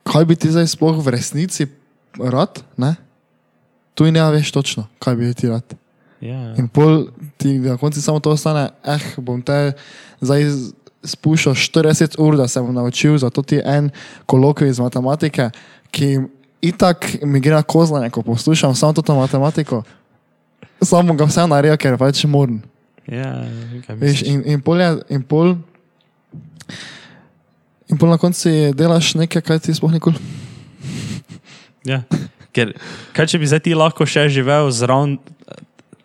[0.09, 1.69] kaj bi ti zdaj sploh v resnici
[2.17, 2.97] rad, ne?
[3.95, 5.77] Tu ne veš točno, kaj bi ti rad.
[6.21, 6.55] Ja, ja.
[6.61, 7.09] In pol
[7.41, 9.73] ti na koncu samo to ostane, eh, bom te
[10.21, 10.45] zdaj
[11.05, 13.91] spuščal 40 ur, da se bom naučil, zato ti je en
[14.29, 15.51] kolokvij iz matematike,
[15.91, 16.19] ki
[16.61, 19.83] itak mi gre na kozlanje, ko poslušam samo to matematiko.
[20.83, 22.61] Samo ga vse naredim, ker pač moram.
[23.07, 23.45] ja,
[23.89, 24.23] Veš, misliš?
[24.29, 25.57] in, in, pol je, in, pol,
[27.89, 30.21] in pol na koncu delaš nekaj, kaj ti sploh nikoli.
[31.85, 32.03] Ja.
[32.53, 32.75] Ker,
[33.17, 35.17] kaj če bi zdaj ti lahko še živel zraven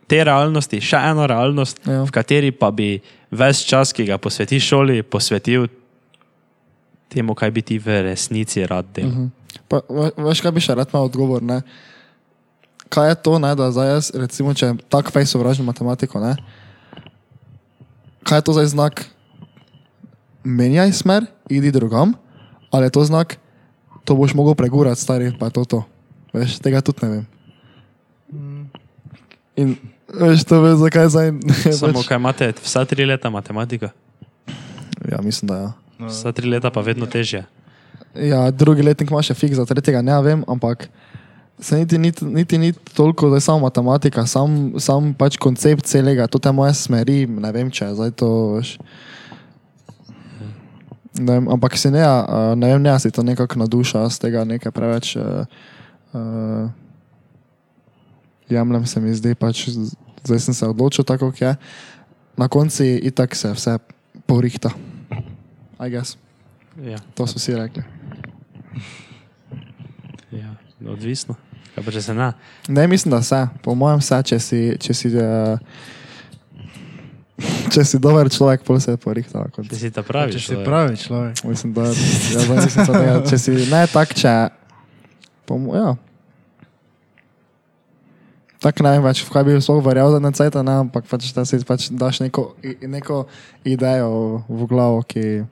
[0.08, 2.04] te realnosti, še eno realnost, Ja.
[2.04, 3.00] v kateri pa bi
[3.32, 5.68] ves čas, ki ga posvetiš šoli, posvetil
[7.08, 9.12] temu, kaj bi ti v resnici rad delal.
[9.12, 9.26] Mhm.
[9.65, 11.41] Pa, ve- veš, kaj bi še rad imel odgovor?
[11.41, 11.62] Ne?
[12.88, 16.36] Kaj je to, ne, da zdaj jaz, recimo, če tako fej sovražim matematiko, ne?
[18.22, 19.06] kaj je to zdaj znak?
[20.44, 22.13] Menjaj smer, idi drugam,
[22.70, 23.38] ali je to znak,
[24.04, 25.80] to boš mogel pregurati, stari, pa je to to.
[26.32, 27.26] Veš, tega tudi ne vem.
[29.56, 29.78] In
[30.13, 33.89] veš, to veš, zakaj zdaj ne Samo pač- kaj imate, vsa tri leta matematika,
[35.12, 35.72] Ja, mislim, da ja.
[36.00, 37.46] No, vsa tri leta pa vedno težje.
[38.15, 40.88] Ja, drugi letnik ima še fiks, za tretjega ne vem, ampak
[41.60, 46.28] se niti, niti, niti ni toliko, da je samo matematika, sam, sam pač koncept celega,
[46.28, 48.30] to te moje smeri, ne vem, če je zdaj to.
[48.58, 48.78] Veš.
[51.15, 52.04] Ne vem, ampak si ne,
[52.60, 55.48] ne vem, ne, si to nekako naduša, z tega nekaj preveč uh,
[56.12, 56.68] uh,
[58.49, 59.67] jemljem, se mi zdi, pač
[60.25, 61.55] zdaj sem se odločil tako, kot je.
[62.38, 63.77] Na koncu itak se vse
[64.27, 64.69] porihta.
[65.79, 66.17] I guess.
[66.84, 67.84] Ja, To so vsi rekli.
[70.31, 70.55] ja,
[70.88, 71.36] odvisno.
[71.75, 72.31] Kaj pa če se ne?
[72.67, 73.47] Ne, mislim, da vse.
[73.63, 75.60] Po mojem, vse, če si, če si, uh,
[77.71, 79.43] če si dober človek, pol se porihta.
[79.43, 79.69] na koncu.
[79.69, 80.36] Ti si ta pravi.
[80.36, 80.65] Če si človek.
[80.67, 81.43] pravi človek.
[81.43, 84.36] Mislim, da ja, zdaj nisem se tega, če si ne tak, če.
[85.45, 85.95] Po, ja.
[88.60, 91.60] Tako ne več, v kaj bi sploh verjel za necajta, ne, ampak pač, da si
[91.68, 92.56] pač daš neko,
[92.88, 93.26] neko
[93.68, 95.46] idejo v glavo, ki.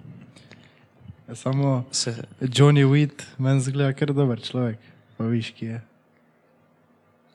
[1.34, 4.78] Samo Se, Johnny Witt, meni zgleda kar dober človek.
[5.18, 5.82] Pa viš, ki je.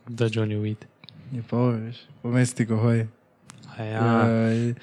[0.09, 0.87] da je Johnny Weed.
[1.33, 3.07] Je pa veš, po mesti ko hoji.
[3.76, 4.02] A Ja.
[4.02, 4.74] Ja.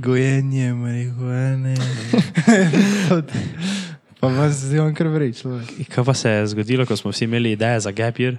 [0.00, 1.74] Gojenje marihuane.
[4.20, 5.72] pa vas zdi on kar vrej človek.
[5.78, 8.36] In Kaj pa se je zgodilo, ko smo vsi imeli ideje za gap year?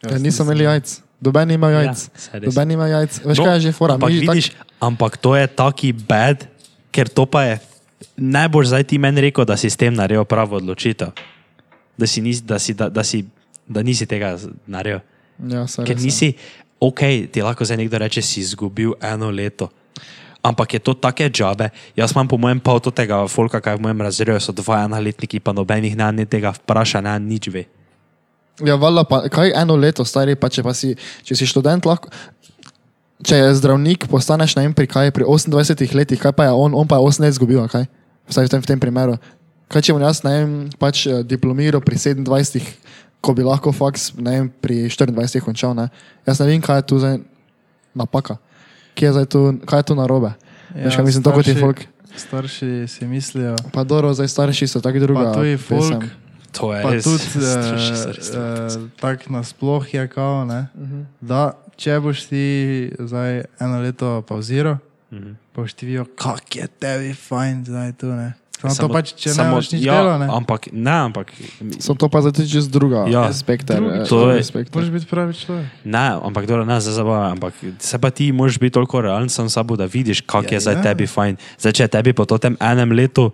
[0.00, 1.02] Ja, niso imeli jajc.
[1.18, 1.98] Doben ima jajc.
[2.30, 2.40] Ja.
[2.40, 3.20] Doben ima jajc.
[3.24, 3.94] Veš No, kaj je že fora?
[3.94, 4.46] Ampak Mi že tak- vidiš,
[4.78, 6.46] ampak to je taki bad,
[6.90, 7.54] ker to pa je.
[8.14, 11.10] Ne boš zdaj ti meni rekel, da si s tem naredil pravo odločitev.
[11.98, 13.26] Da, si nis, da, si, da, da, si,
[13.66, 15.02] da nisi tega naredil.
[15.40, 16.06] Ja, saj Ker res je.
[16.06, 16.28] nisi,
[16.78, 19.66] ok, ti lahko zdaj nekdo reče, si izgubil eno leto.
[20.38, 21.74] Ampak je to take džabe.
[21.98, 25.50] Jaz imam po mojem pol tega folka, kaj v mojem razredu so dva enoletniki, pa
[25.50, 27.66] nobenih ne, ne tega vpraša, ne nič ve.
[28.66, 32.10] Ja, valjda pa, kaj eno leto stari, pa če, pa si, če si študent, lahko.
[33.22, 36.86] Če je zdravnik, postaneš na pri kaj, pri 28 letih, kaj pa je on, on
[36.86, 37.86] pa je 8 let izgubil, kaj?
[38.30, 39.16] Vsaj v tem, v tem primeru.
[39.68, 42.62] Kaj če bom jaz, ne vem, pač eh, diplomiral pri 27,
[43.20, 45.90] ko bi lahko faks, ne vem, pri 24 končal, ne?
[46.24, 47.18] Jaz ne vem, kaj je tu zdaj
[47.92, 48.38] napaka.
[48.94, 50.30] Kje je zdaj tu, kaj je tu narobe?
[50.72, 51.78] Ja, Veš, kaj mislim, to kot je starši- folk.
[52.18, 55.24] Starši si mislijo, Pa dobro, zdaj starši so tako druga.
[55.24, 56.27] pa tu je folk, pesem.
[56.58, 61.02] To je pa res tudi strašno, uh, res uh, tako nasploh je kao, ne, Mhm.
[61.20, 61.42] da
[61.76, 62.44] če boš ti
[62.98, 65.32] zdaj eno leto pauziral, Mhm.
[65.52, 68.34] pa boš ti videl, kak je tebi fajn zdaj tu, ne.
[68.58, 70.26] Samo, Samo- to pač, če samo- ne boš nič ja, delal, ne.
[70.28, 71.30] Ampak ne, ampak
[71.78, 73.22] So to pa zdaj čez druga Ja.
[73.22, 74.74] eh, To je- spekter.
[74.74, 75.66] Moraš biti pravi človek.
[75.84, 79.46] Ne, ampak dobro, ne za zabavo, ampak se pa ti moraš biti toliko realen sam
[79.46, 80.82] sabo, da vidiš, kak Ja, je zdaj ja.
[80.84, 81.38] tebi fajn.
[81.54, 83.30] Zdaj, če je tebi po tem enem letu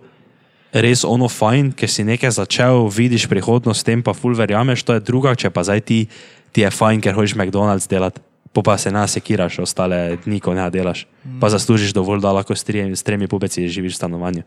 [0.75, 4.97] res ono fajn, ker si nekaj začel, vidiš prihodnost, s tem pa ful verjameš, to
[4.97, 5.99] je druga, če pa zdaj ti,
[6.51, 8.19] ti je fajn, ker hočeš McDonald's delati.
[8.55, 11.03] Po pa se nas sekiraš, ostale dni, ko ne delaš.
[11.43, 14.43] Pa zaslužiš dovolj, da lahko s tremi, s tremi pubeci živiš v stanovanju.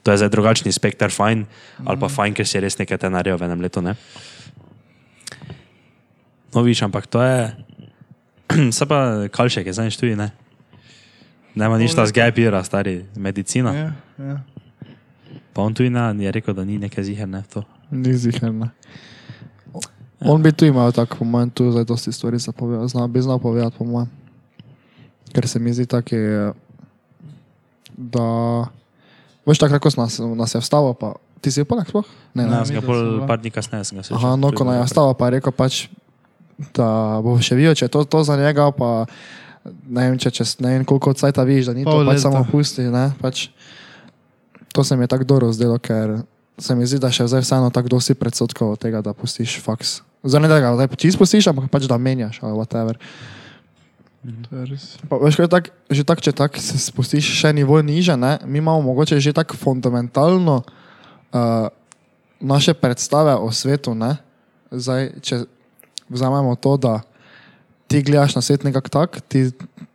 [0.00, 1.44] To je zdaj drugačni spekter fajn,
[1.84, 3.84] ali pa fajn, ker si res nekaj naredil v enem letu.
[3.84, 3.92] Ne?
[6.56, 7.52] No, viš, ampak to je.
[8.76, 10.32] Se pa kalšek je, znaš tudi, ne?
[11.52, 13.72] Nema ništa z gapira, stari, medicina.
[13.76, 14.36] Ja, ja.
[15.56, 17.64] Pa on tu in je rekel, da ni neke ziherne to.
[17.88, 18.68] Ni ziherna.
[20.20, 23.22] On bi tu imel tako, po mojem, tu zdaj dosti stvari za povedati, zna, bi
[23.24, 24.10] znal povedati, po mojem.
[25.32, 26.52] Ker se mi zdi tako, je,
[27.96, 28.26] da...
[29.46, 32.04] Veš tako, kako nas, nas je vstalo, pa ti si poleg sploh?
[32.34, 32.56] Ne, Ne, ne.
[32.56, 33.26] jaz ga pol ja.
[33.26, 34.20] par dni kasneje sem ga slišal.
[34.20, 35.88] Aha, no, ko nam je vstalo, pa je rekel pač,
[36.76, 39.06] da bo še videl, če je to, to za njega, pa
[39.64, 42.24] ne vem, če čez ne vem koliko cajta vidiš, da ni to Pol pač leta.
[42.28, 43.48] samo pusti, ne, pač.
[44.76, 46.18] To se mi je tako dobro zdelo, ker
[46.60, 50.02] se mi zdi, da še zdaj vseeno tako dosti predsotkov od tega, da pustiš faks.
[50.20, 53.00] Zdaj ne da ga zdaj čisto pustiš, ampak pač da menjaš ali whatever.
[54.50, 54.98] Res.
[55.08, 58.82] Pa, veš, tak, že tako, če tako se spustiš še nivo niže, ne, mi imamo
[58.90, 61.68] mogoče že tako fundamentalno uh,
[62.42, 63.94] naše predstave o svetu.
[63.94, 64.18] Ne,
[64.74, 65.44] Zdaj, če
[66.10, 67.00] vzamemo to, da
[67.86, 69.46] ti gledaš na svet nekako tako, ti,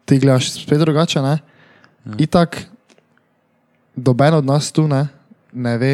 [0.07, 1.21] ti gledaš spet drugače.
[1.21, 1.37] Ne,
[2.17, 2.70] Itak,
[3.95, 5.07] doben od nas tu ne,
[5.53, 5.93] ne ve,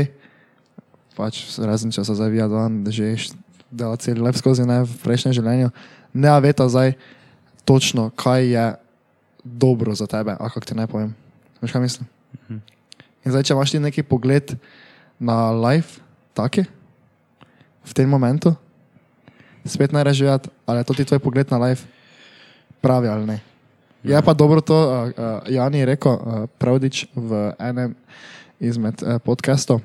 [1.17, 3.15] pač razen če se zavija, da že
[3.71, 5.71] dela cel lep skozi ne v prejšnjem življenju,
[6.13, 6.95] ne a veta zdaj
[7.67, 8.65] točno, kaj je
[9.43, 11.11] dobro za tebe, a kako ti naj povem.
[11.61, 12.07] Veš, kaj mislim?
[13.25, 14.55] In zdaj, če imaš ti neki pogled
[15.19, 15.99] na life,
[16.37, 16.63] taki,
[17.83, 18.53] v tem momentu,
[19.67, 21.83] spet ne rečeš živeti, ali je to ti tvoj pogled na life,
[22.79, 23.37] pravi ali ne.
[24.03, 27.95] Je pa dobro to, uh, uh, Jani je rekel, uh, Pravdič v enem
[28.61, 29.81] izmed uh, podcastov,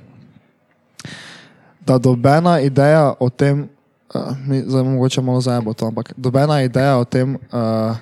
[1.80, 3.68] da dobena ideja o tem,
[4.14, 7.96] uh, mi zdaj mogoče malo zajabo to, ampak dobena ideja o tem, uh,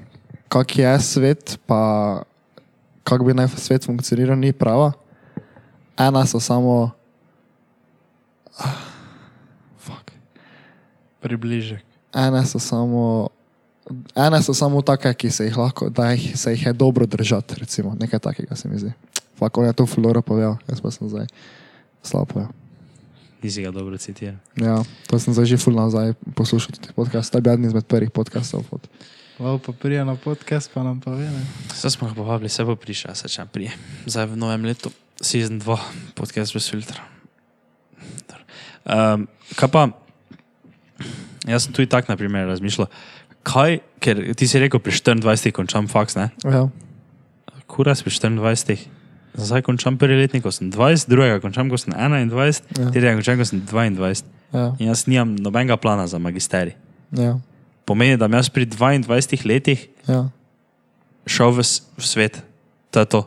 [0.50, 2.22] kak je svet, pa
[3.06, 4.92] kako bi naj svet funkcioniral, ni prava.
[5.98, 6.90] Ena so samo.
[8.58, 8.78] Ah,
[9.78, 10.12] fuck.
[11.20, 11.84] Približek.
[12.14, 13.28] Ene so samo.
[14.14, 17.54] Ene so samo take, ki se jih lahko, da jih, se jih je dobro držati,
[17.60, 18.92] recimo, nekaj takega se mi zdi.
[19.38, 21.26] Fak, on je to flora povedal, jaz pa sem zdaj
[22.02, 22.52] slabo povedal.
[23.42, 24.36] Nisi ga dobro citiral.
[24.60, 27.88] Ja, to sem zdaj že full nazaj poslušal tudi podcast, to je bil eden izmed
[27.88, 28.68] prvih podcastov.
[28.70, 28.84] Od...
[29.40, 31.24] Lav pa prija na podcast, pa nam pa ve.
[31.24, 31.42] Ne?
[31.72, 33.72] Zdaj smo ga povabili, se bo prišel, se čem prije.
[34.04, 35.78] Zdaj v novem letu, sezon 2,
[36.14, 37.00] podcast brez filtra.
[38.84, 39.24] Um,
[39.56, 39.88] kaj pa,
[41.48, 42.92] jaz sem tu i tak, na primer, razmišljal,
[43.42, 46.30] kaj, ker ti si rekel, pri 24 končam faks, ne?
[46.44, 46.68] Ja,
[47.66, 48.88] Kura si pri 24.
[49.34, 52.90] Zdaj končam prvi letnik, ko sem 20, drugega končam, ko sem 21, Ja.
[52.90, 54.24] tretjega končam, ko sem 22.
[54.52, 56.74] ja, In jaz nimam nobenega plana za magisterij.
[57.12, 57.38] ja,
[57.86, 60.28] Pomeni, da bom jaz pri 22 letih ja.
[61.26, 61.62] šel v,
[61.98, 62.42] v svet.
[62.90, 63.20] To je to.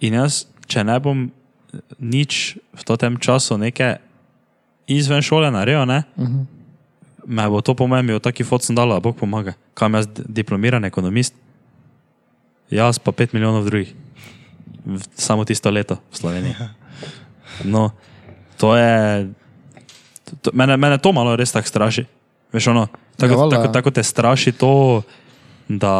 [0.00, 3.98] In jaz, če ne bom eh, nič v tem času neke
[4.86, 6.46] izven šole naredil, ne, Uh -huh.
[7.26, 9.56] Me bo to po mojem, taki fot sem dal, da Bog pomaga.
[9.74, 11.34] Kam jaz diplomiran ekonomist?
[12.70, 13.94] Jaz pa 5 milijonov drugih.
[14.86, 16.54] V, samo tisto leto v Sloveniji.
[17.64, 17.88] No,
[18.60, 19.32] to je.
[20.44, 22.04] To, mene, mene to malo res tako straši.
[22.52, 25.00] Veš, ono, tako, Ja, tako, tako te straši to,
[25.68, 25.94] da.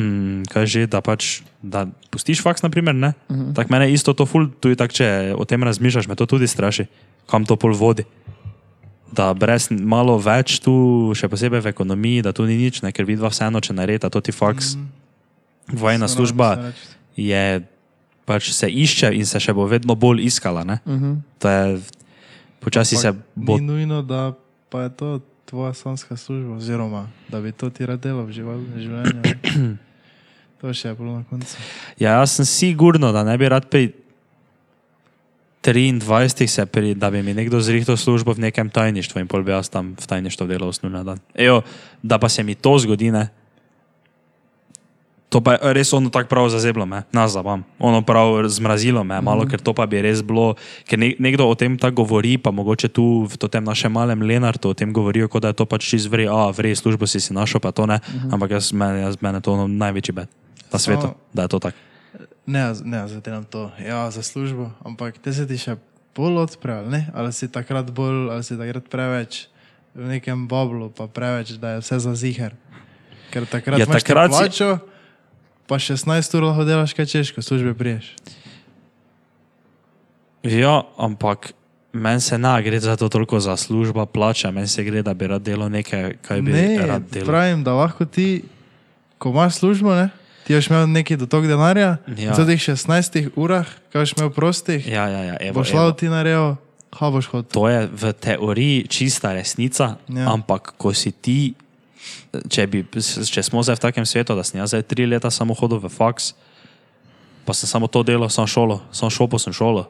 [0.00, 1.44] Mm, kaj že, da pač.
[1.60, 3.12] Da pustiš faks, naprimer, ne?
[3.28, 3.54] Uh -huh.
[3.54, 6.86] Tako mene isto to ful, tudi tak, če o tem razmišljaš, me to tudi straši,
[7.26, 8.04] kam to pol vodi.
[9.12, 12.90] Da brez malo več tu, še posebej v ekonomiji, da tu ni nič, ne?
[12.92, 14.74] ker vidva vseeno, če naredi to ti faks.
[14.74, 15.78] Mm.
[15.78, 16.48] Vojna Sram služba
[17.16, 17.62] je
[18.26, 20.64] pač se išče in se še bo vedno bolj iskala.
[20.64, 20.78] Ne?
[20.84, 21.14] Uh -huh.
[21.38, 21.80] To je,
[22.60, 23.58] počasi se bo.
[23.58, 24.34] Ni nujno, da
[24.68, 29.22] pa je to tvoja sanska služba, oziroma da bi to ti rad delal v življenju.
[30.60, 31.56] to še je bilo na koncu.
[31.98, 33.92] Ja, jaz sem sigurno, da ne bi rad pri
[35.72, 39.50] 23 se pri, da bi mi nekdo zrihtal službo v nekem tajništvu in pol bi
[39.50, 41.18] jaz tam v tajništvu delal osnovna dan.
[41.34, 41.62] Ejo,
[42.02, 43.28] da pa se mi to zgodi, ne.
[45.28, 47.64] To pa je res ono tako prav zazeblo me, nas zabavam.
[47.78, 50.54] Ono prav zmrazilo me, malo, ker to pa bi res bilo,
[50.86, 54.70] ker ne, nekdo o tem tako govori, pa mogoče tu v tem našem malem Lenartu
[54.70, 57.34] o tem govorijo, kot da je to pač čist vrej, a vrej službo si si
[57.34, 57.98] našel, pa to ne,
[58.30, 60.30] ampak jaz, mene, jaz mene to ono največji bed
[60.72, 61.78] na svetu, Samo- da je to tako.
[62.46, 65.74] Ne, ne, zdaj delam to, ja, za službo, ampak te se ti še
[66.12, 67.10] bolj odpravil, ne?
[67.12, 69.48] Ali si takrat bolj, ali si takrat preveč
[69.92, 72.54] v nekem boblu, pa preveč, da je vse za ziger.
[73.28, 74.70] Ker takrat Ja, imaš takrat si- plačo,
[75.66, 78.14] pa 16 ur lahko delaš kaj češ, ko službe priješ.
[80.44, 81.52] Ja, ampak
[81.92, 85.26] meni se ne gre za to toliko za služba, plača, meni se gre, da bi
[85.26, 87.26] rad delal nekaj, kaj bi Ne, rad delal.
[87.26, 88.44] pravim, da lahko ti,
[89.18, 90.08] ko imaš službo, ne?
[90.46, 92.32] Ti boš imel neki dotok denarja, Ja.
[92.32, 96.06] v teh 16 urah, kaj boš imel prostih, ja, Ja, ja, evo, boš šel ti
[96.06, 96.54] naredil,
[96.92, 97.50] ha boš hodil.
[97.50, 100.24] To je v teoriji čista resnica, ja.
[100.30, 101.58] ampak ko si ti
[102.46, 102.84] če, bi,
[103.26, 105.90] če smo zdaj v takem svetu, da sem jaz zdaj tri leta samo hodil v
[105.90, 106.36] faks,
[107.42, 109.86] pa sem samo to delal, sem šolo, sem šel po sem šolo,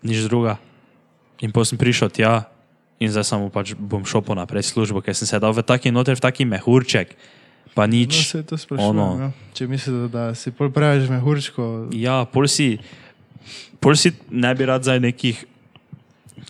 [0.00, 0.56] nič druga.
[1.40, 2.48] In potem sem prišel tja
[2.98, 5.92] in zdaj samo pač bom šel po naprej službo, ker sem se dal v taki
[5.94, 7.14] noter, v taki mehurček,
[7.70, 8.26] pa No, nič.
[8.26, 8.88] se to sprašujem.
[8.88, 9.06] ono.
[9.20, 9.28] Ja.
[9.52, 12.78] Če mislite, da si pol preveč mehurčko, Ja, pol si,
[13.76, 15.44] pol si ne bi rad zdaj nekih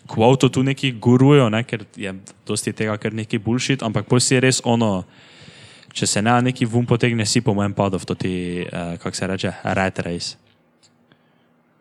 [0.04, 4.36] kvotov tu neki gurujo, ne, ker je dosti tega, ker neki bullshit, ampak pol si
[4.36, 5.04] res ono,
[5.88, 9.14] če se ne neki vum potegne, si po mojem padel v to ti, uh, kako
[9.14, 10.36] se reče, rat race.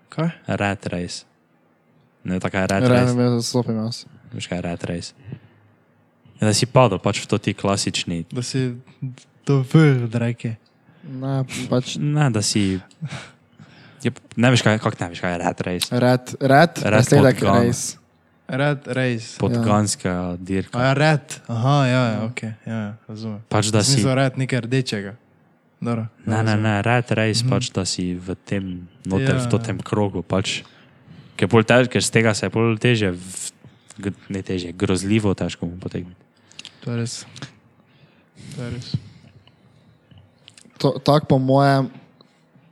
[0.09, 0.29] kaj?
[0.49, 1.23] Rat race.
[2.23, 3.15] Ne, taka je rat Rejno race.
[3.15, 4.03] me zastopim jaz.
[4.29, 5.13] Veš kaj je rat race.
[6.39, 8.75] Ja, da si padel pač v to ti klasični, Da si
[9.45, 10.55] do vrh, drake.
[11.07, 12.79] Ne, pač ne, da si,
[14.03, 15.87] je, ne veš kako ne veš kaj je rat race.
[15.91, 17.63] red, red, Red nasledek podgan.
[17.63, 17.97] res.
[18.47, 19.35] Red race.
[19.39, 20.77] Podganska dirka.
[20.79, 21.25] A ja, red.
[21.47, 23.39] Aha, ja, ja, ok, ja, ja razumem.
[23.49, 23.97] Pač da si.
[23.99, 25.15] Smisel red nekaj rdečega.
[25.81, 26.61] Dobro, Ne, ne, razumem.
[26.63, 27.49] ne, red race mm -hmm.
[27.49, 30.21] pač, da si v tem, noter, Ja, ja, v tem krogu.
[30.23, 30.63] Pač,
[31.35, 33.13] ker, tež, ker z tega se je pol teže,
[34.29, 36.26] ne teže, grozljivo težko mu potegniti.
[36.87, 37.27] To je res.
[38.55, 38.87] To je res.
[40.79, 41.91] To, tak po mojem,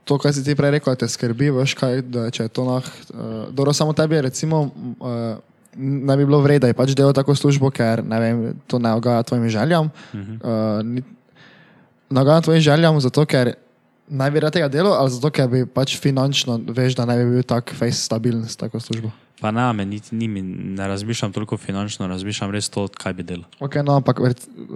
[0.08, 2.80] to, kar si ti prej rekel, te skrbi, veš kaj, da če je to nah,
[3.12, 4.72] uh, dobro, samo tebi recimo,
[5.04, 5.36] uh,
[5.76, 8.94] ne bi bilo vredno, da je pač delal tako službo, ker ne vem, to ne
[8.96, 9.92] ogaja tvojim željam.
[10.14, 10.36] Mm -hmm.
[10.40, 11.04] Uh, ni,
[12.08, 13.52] ne ogaja tvojim željam zato, ker
[14.08, 17.30] ne bi rad tega delal, ali zato, ker bi pač finančno, veš, da ne bi
[17.30, 19.12] bil tak face stabilen s tako službo.
[19.40, 23.24] Pa ne, me niti ni, mi ne razmišljam toliko finančno, razmišljam res to, kaj bi
[23.26, 23.44] delal.
[23.60, 24.22] Ok, no, ampak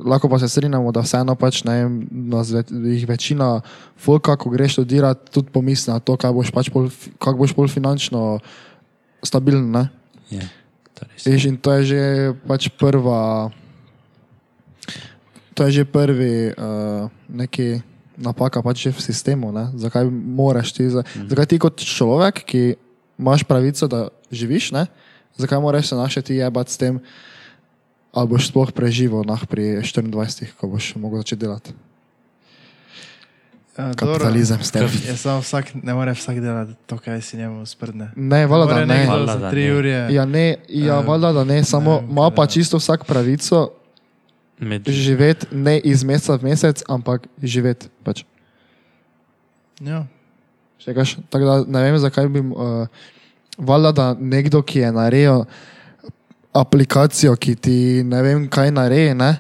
[0.05, 1.79] lahko pa se strinjamo, da vseeno pač ne
[2.11, 3.63] nas ve, jih večina
[3.97, 7.73] folka, ko greš študirati, tudi pomisli na to, kaj boš pač fi- kako boš pol
[7.73, 8.39] finančno
[9.25, 9.65] stabilen.
[9.73, 9.87] Ne?
[10.29, 10.45] Je,
[10.93, 11.09] to.
[11.25, 12.03] Veš, in to je že
[12.45, 13.49] pač prva,
[15.57, 17.81] to je že prvi uh, neki
[18.21, 19.57] napaka pač v sistemu.
[19.57, 19.73] Ne?
[19.73, 21.33] Zakaj moraš ti, za, mm.
[21.33, 22.77] zakaj ti kot človek, ki
[23.17, 24.87] imaš pravico, da živiš, ne?
[25.41, 27.01] zakaj moraš se našeti jebati s tem,
[28.13, 31.73] ali boš sploh preživel nah, pri 24, ko boš mogel začeti delati.
[33.79, 33.95] Ja.
[33.97, 34.89] Kapitalizem s tem.
[35.09, 38.11] Je samo vsak, ne more vsak delati to, kaj si njemu sprdne.
[38.17, 39.07] Ne, valjda, da ne.
[39.07, 39.75] Valjda, da ne.
[39.75, 39.91] ure.
[40.11, 43.71] Ja, ne, ja, Eh, valjda, da ne, samo ima pa čisto vsak pravico
[44.59, 47.89] Med, živeti ne iz meseca v mesec, ampak živeti.
[48.05, 48.25] Pač.
[49.81, 50.05] Ja.
[51.31, 52.41] Tako da ne vem, zakaj bi.
[52.41, 52.87] Uh,
[53.61, 55.45] valjda, da nekdo, ki je naredil
[56.53, 59.31] aplikacijo, ki ti ne vem, kaj naredi, ne,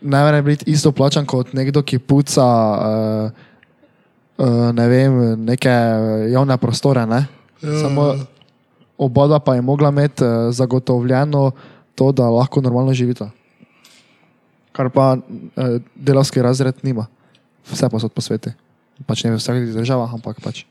[0.00, 3.42] ne more biti isto plačan kot nekdo, ki puca uh,
[4.38, 5.72] uh, ne vem, neke
[6.32, 7.06] javne prostore.
[7.06, 7.26] Ne.
[7.60, 8.14] Samo
[8.98, 11.50] oba pa je mogla imeti uh, zagotovljeno
[11.94, 13.30] to, da lahko normalno živita.
[14.72, 17.06] Kar pa uh, delovski razred nima.
[17.70, 18.50] Vse posod po svetu.
[19.06, 20.64] Pač ne v vsakih državah, ampak pač.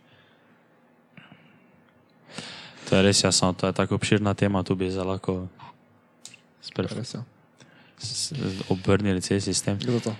[2.92, 5.48] To je res jasno, to je tako obširna tema, tu bi za lahko
[6.76, 7.24] ja.
[8.68, 9.80] obrnili cel sistem.
[9.80, 10.12] Kdo to?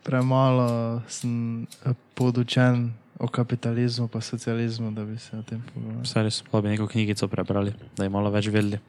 [0.00, 6.24] Premalo sem eh, podučen o kapitalizmu in socializmu, da bi se o tem pogovarjal.
[6.24, 8.80] Res, pa bi neko knjigico prebrali, da bi malo več vedeli.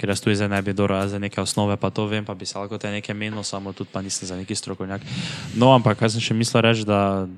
[0.00, 2.46] Ker jaz tu zdaj ne bi dobro, za neke osnove pa to vem, pa bi
[2.46, 5.04] se lahko te nekaj menil, samo tudi pa nisem za neki strokovnjak.
[5.54, 7.28] No, ampak kaj sem še mislil reči, da.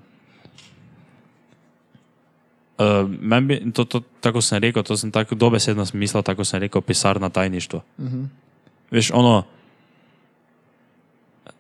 [2.81, 6.81] Uh, bi, to, to, tako sem rekel, to sem tako dobesedno mislil, tako sem rekel,
[6.81, 7.83] pisarna tajništvo.
[7.99, 8.27] Uh -huh.
[8.91, 9.43] Veš, ono.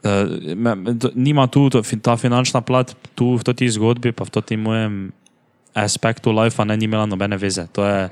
[0.04, 4.30] Uh, me, to- nima tu to, ta finančna plat, tu v tej zgodbi, pa v
[4.40, 5.12] tem mojem
[5.74, 7.66] aspektu life, ne, ni imela nobene veze.
[7.72, 8.08] To je,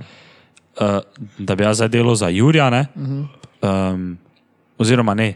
[0.80, 0.98] uh,
[1.38, 3.92] da bi jaz zdaj delal za Jurija, ne, Uh -huh.
[3.94, 4.18] um,
[4.78, 5.34] oziroma ne.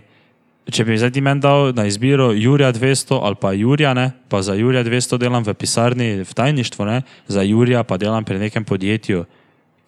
[0.70, 4.42] Če bi zdaj ti meni dal na izbiro Jurija 200 ali pa Jurija, ne, pa
[4.42, 8.64] za Jurija 200 delam v pisarni v tajništvu, ne, za Jurija pa delam pri nekem
[8.64, 9.24] podjetju,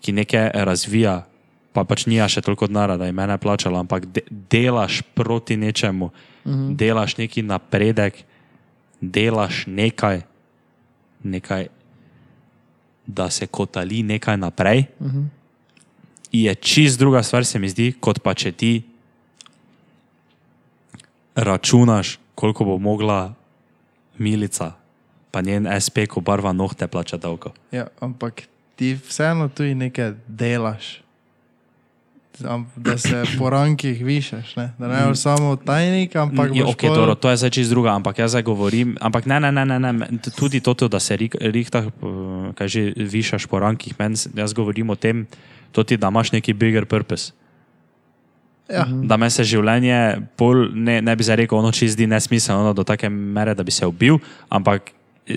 [0.03, 1.22] ki nekaj razvija,
[1.72, 6.11] pa pač nija še toliko denarja, da je mene plačalo, ampak de, delaš proti nečemu,
[6.11, 6.77] -huh.
[6.77, 8.25] delaš neki napredek,
[9.01, 10.22] delaš nekaj,
[11.22, 11.68] nekaj,
[13.07, 15.27] da se kotali nekaj naprej, -huh.
[16.33, 18.83] je čist druga stvar, se mi zdi, kot pa če ti
[21.35, 23.35] računaš, koliko bo mogla
[24.18, 24.72] milica,
[25.30, 27.51] pa njen SP, ko barva nohte plača davko.
[27.72, 28.43] Ja, ampak
[28.76, 31.01] ti vseeno tu nekaj delaš.
[32.76, 34.72] Da se po rankih višaš, ne?
[34.78, 37.70] da ne boš samo tajnik, ampak Je, boš okay, pol- dobro, to je zdaj čist
[37.70, 41.16] druga, ampak jaz zdaj govorim, ampak ne, ne, ne, ne, ne tudi to, da se
[41.41, 41.85] rihtah,
[42.55, 45.26] kaj že višaš po rankih, meni, jaz govorim o tem,
[45.72, 47.30] to ti, da imaš neki bigger purpose.
[48.69, 48.87] Ja.
[48.89, 49.97] Da me se življenje,
[50.41, 53.75] pol, ne, ne bi zdaj rekel, ono čez zdi nesmiselno do take mere, da bi
[53.75, 54.17] se ubil,
[54.49, 54.89] ampak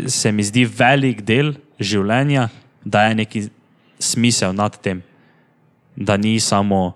[0.07, 2.47] se mi zdi velik del življenja,
[2.87, 3.41] da je neki
[3.99, 5.03] smisel nad tem,
[5.95, 6.95] da ni samo.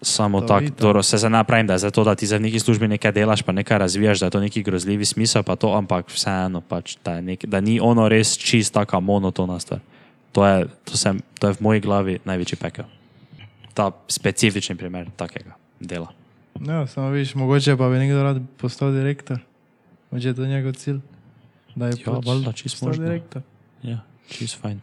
[0.00, 2.88] Samo To tako, se zdaj ne pravim, da je zato, da ti za neki službi
[2.88, 6.62] nekaj delaš, pa nekaj razvijaš, da je to neki grozljivi smisel, pa to, ampak vseeno,
[6.64, 9.82] pač, da, nek, da ni ono res čist taka monotona stvar.
[10.32, 12.88] To je, to, sem, to je v moji glavi največji pekel.
[13.80, 16.10] Ta specifični primer takega dela.
[16.60, 19.38] Ja, samo viš, mogoče pa bi nekdo rad postal direktor.
[20.10, 21.00] Mogoče je to njegov cilj.
[21.74, 23.04] Da je Ja, valjda, čisto postal možno.
[23.04, 23.42] direktor.
[23.82, 24.80] Ja, čist fajn.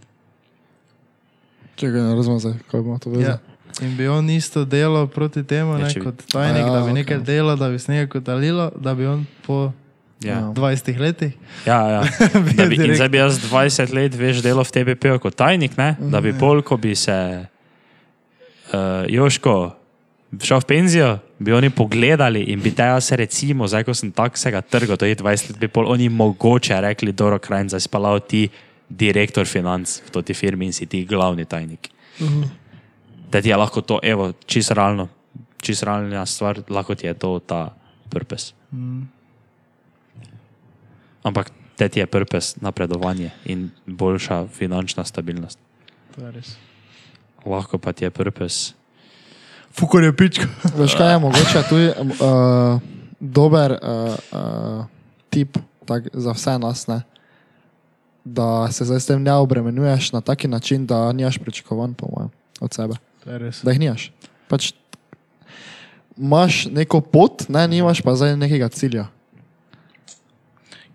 [1.76, 3.24] Čekaj, ne razumem zdaj, kaj ima to veze.
[3.24, 3.38] Ja.
[3.82, 6.82] In bi on isto delal proti temu, Ja, ne, bi- kot tajnik, A ja, da
[6.82, 9.72] bi nekaj delal, da bi se nekaj kotalilo, da bi on po
[10.20, 11.34] Ja, 20 letih
[11.66, 12.02] ja, ja.
[12.58, 15.92] Da bi, in zdaj bi jaz 20 let več delal v TBP kot tajnik, ne?
[16.02, 17.46] da bi pol, ko bi se
[18.74, 19.78] uh, Joško
[20.44, 21.10] šel v penzijo,
[21.40, 25.16] bi oni pogledali in bi te jaz recimo, zdaj ko sem taksega trga, to je
[25.16, 28.48] 20 let, bi pol oni mogoče rekli, dobro, kraj, zdaj spalal ti
[28.90, 31.90] direktor financ v toti firmi in si ti glavni tajnik.
[33.32, 35.08] Da ti je lahko to, evo, čisto realno,
[35.62, 37.76] čisto realna stvar, lahko ti je to ta
[38.10, 38.54] purpose.
[41.24, 45.60] Ampak te ti je purpose napredovanje in boljša finančna stabilnost.
[46.16, 46.56] To je res.
[47.48, 48.74] Lahko pa ti je purpose.
[49.72, 50.48] Fukor je pička.
[50.80, 52.80] Veš kaj je mogoče tudi uh,
[53.20, 54.86] dober uh, uh,
[55.30, 57.02] tip tak, za vse nas, ne?
[58.28, 62.30] da se zdaj s tem ne obremenjuješ na taki način, da nimaš pričakovanj, po mojem,
[62.60, 62.96] od sebe.
[63.24, 63.52] To je.
[63.64, 64.12] Da jih nimaš.
[64.48, 64.74] Pač
[66.18, 69.08] imaš neko pot, ne, nimaš pa zdaj nekega cilja.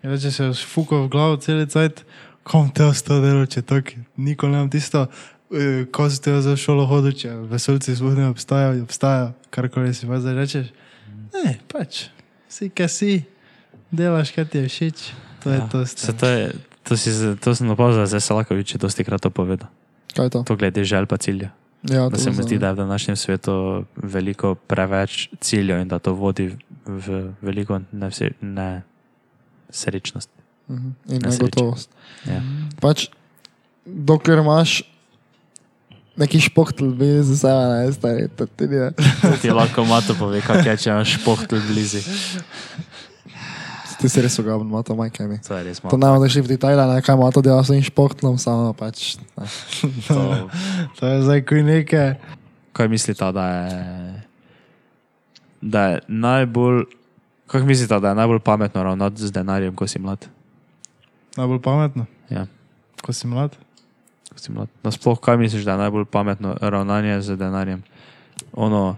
[0.02, 2.02] Ja, če se fuko v glavo cel cajt,
[2.42, 5.06] kom te ostalo delo, če tako, nikoli ne imam tisto,
[5.86, 10.16] ko si te za šolo hodil, če vesolci sploh ne obstajajo, obstajajo, karkoli si pa
[10.16, 10.66] zdaj rečeš.
[11.34, 12.08] Ne, pač,
[12.46, 13.12] si, kaj si,
[13.88, 14.98] delaš, kaj ti je všeč,
[15.38, 15.84] to je Ja, to.
[15.84, 19.30] se to, je, to, si, to sem opazil, zdaj se lahko več dosti krat to
[19.30, 19.68] povedal.
[20.10, 20.40] Kaj je to?
[20.44, 21.50] To glede želj pa cilja.
[21.82, 23.52] Ja, Da se mi zdi, da je v današnjem svetu
[23.96, 26.54] veliko preveč ciljev in da to vodi
[26.86, 27.06] v
[27.40, 30.30] veliko nevse- nesrečnost.
[30.68, 30.88] Mhm.
[31.08, 31.30] In Nesreča.
[31.34, 31.90] negotovost.
[32.24, 32.38] Ja.
[32.78, 33.08] Pač,
[33.84, 34.82] dokler imaš
[36.14, 38.90] neki špohtl, bi za sebe ne stari, to ti ne.
[39.42, 42.02] Ti lahko mato pove, kak je, če imaš špohtl blizu.
[43.94, 45.38] Ti si res ogaben, ima to majke mi.
[45.40, 45.98] To je res To malo.
[45.98, 49.14] nam da šli v Italiji, ne kaj ima to dela s svojim športlom, samo pač.
[50.08, 50.48] To-
[50.96, 52.16] To je zdaj kuj nekaj.
[52.72, 53.68] Kaj mislite, da je,
[55.62, 56.84] da je najbolj,
[57.46, 60.26] kako mislite, da je najbolj pametno ravnati z denarjem, ko si mlad?
[61.32, 62.46] Najbolj pametno, Ja,
[62.98, 63.54] ko si mlad.
[64.32, 64.68] Ko si mlad.
[64.82, 67.82] Nasploh, kaj misliš, da je najbolj pametno ravnanje z denarjem?
[68.52, 68.96] Ono,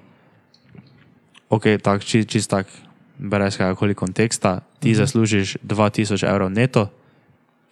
[1.48, 2.66] ok, tak, či, čist tak,
[3.16, 4.96] brez kakorkoli konteksta, ti Mhm.
[4.96, 6.88] zaslužiš 2000 evrov neto,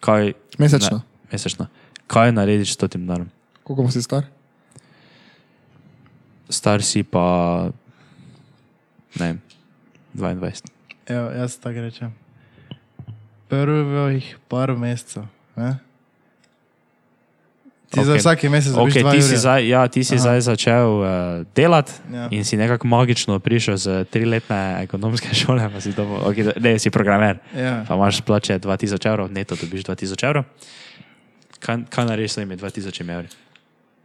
[0.01, 0.97] kaj Mesečno.
[0.97, 1.03] Ne,
[1.33, 1.67] mesečno.
[2.07, 3.31] Kaj narediš s tem denarjem?
[3.63, 4.25] Koliko pa si star?
[6.49, 7.71] Star si pa,
[9.17, 9.39] ne vem,
[10.15, 10.69] 22.
[11.07, 12.13] Evo, jaz tako rečem.
[13.49, 15.25] Prvih par mesecev.
[15.57, 15.77] Ne?
[17.93, 18.05] Ti okay.
[18.05, 19.39] za vsaki mesec dobiš Okay, ti si jurja.
[19.39, 20.21] zdaj, ja, ti si Aha.
[20.21, 21.07] zdaj začel uh,
[21.55, 22.29] delati Ja.
[22.31, 26.91] in si nekako magično prišel z triletne ekonomske šole, pa si, dobo, okay, ne, si
[26.91, 27.39] programer.
[27.53, 27.85] Ja.
[27.89, 30.45] Pa imaš plače 2000 evrov, neto dobiš 2000 evrov.
[31.61, 33.29] Kaj, kaj narediš s temi 2000 evri?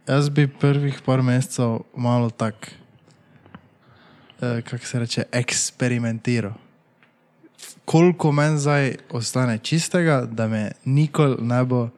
[0.08, 2.72] Jaz bi prvih par mesecev malo tak,
[4.40, 6.52] eh, kako se reče, eksperimentiral.
[7.84, 11.88] Koliko meni zdaj ostane čistega, da me nikoli ne bo,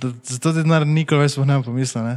[0.00, 2.04] da za to denar nikoli več ne bom pomislil.
[2.04, 2.16] Ne?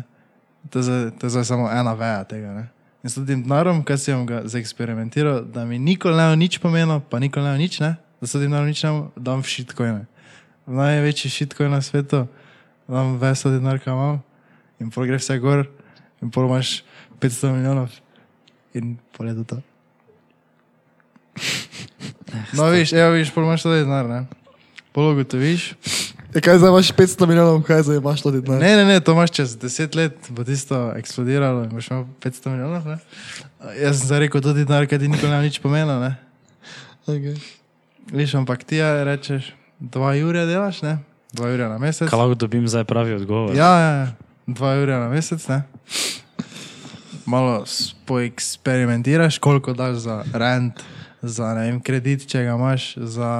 [0.73, 2.53] To, je to je samo ena veja tega.
[2.53, 2.65] Ne?
[3.05, 6.99] In s tem denarom, ki sem ga zaeksperimentiral, da mi nikoli ne bo nič pomenilo,
[6.99, 7.95] pa nikoli ne bo nič, ne?
[8.21, 10.03] da se denar nič ne bo, dam v šitcoine.
[10.67, 12.25] Največji šitcoin na svetu,
[12.89, 14.17] dam ves ta denar, kam imam
[14.81, 15.65] in pol gre vse gor,
[16.21, 16.81] in pol imaš
[17.21, 17.93] 500 milijonov,
[18.77, 19.43] in pol je to.
[19.55, 19.57] to.
[22.53, 24.25] No, viš, evo, viš, pol imaš to denar, ne?
[24.91, 25.71] Pol ugotoviš.
[26.35, 28.59] E, kaj zdaj imaš 500 milijonov, kaj zdaj imaš to denar?
[28.61, 32.49] Ne, ne, ne, to imaš čez 10 let, bo tisto eksplodiralo in boš imel 500
[32.49, 32.87] milijonov.
[32.87, 32.97] Ne?
[33.81, 36.15] Jaz sem zdaj rekel, to denar, kaj ti nikoli nič pomenilo, ne?
[37.07, 37.39] Okay.
[38.11, 40.97] Viš, ampak ti ja rečeš, 2 jurja delaš, ne?
[41.33, 42.09] 2 jurja na mesec.
[42.09, 43.55] Kaj lahko dobim zdaj pravi odgovor?
[43.55, 44.07] Ja, ja, ja.
[44.47, 45.63] dva jurja na mesec, ne?
[47.25, 47.63] Malo
[48.05, 50.83] poeksperimentiraš, koliko daš za rent,
[51.21, 53.31] za ne vem, kredit, če ga imaš, za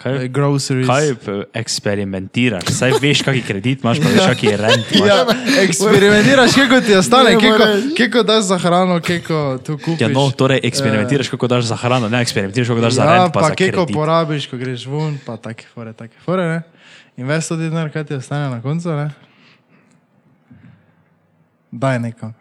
[0.00, 0.86] Kaj, groceries.
[0.86, 2.64] kaj p- eksperimentiraš?
[2.72, 4.86] Saj veš, kakšen kredit imaš, pa veš, kakšen je rent.
[5.06, 5.18] Ja,
[5.60, 7.36] eksperimentiraš, kako ti ostane,
[7.98, 10.00] kako daš za hrano, kako tu kupiš.
[10.00, 13.32] Ja, no, torej eksperimentiraš, kako daš za hrano, ne eksperimentiraš, kako daš za ja, rent,
[13.34, 16.62] pa, pa za kako porabiš, ko greš ven, pa take fore, take fore, ne.
[17.16, 19.10] In veš tudi denar, kaj ti ostane na koncu, ne.
[21.70, 22.34] Daj nekam.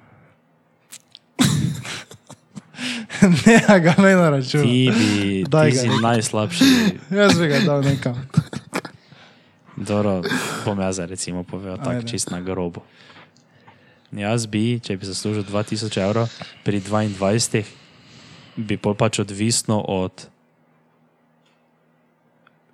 [3.46, 4.62] ne, ga me na račun.
[4.62, 6.02] Ti, bi, Daj ti ga si nekam.
[6.02, 6.66] najslabši.
[7.12, 8.16] Jaz bi ga dal nekam.
[9.90, 10.22] Dobro,
[10.66, 12.84] bom jaz recimo povedal tako čist na grobo.
[14.12, 16.28] Jaz bi, če bi zaslužil 2000 evrov
[16.66, 17.64] pri 22,
[18.58, 20.26] bi pol pač odvisno od.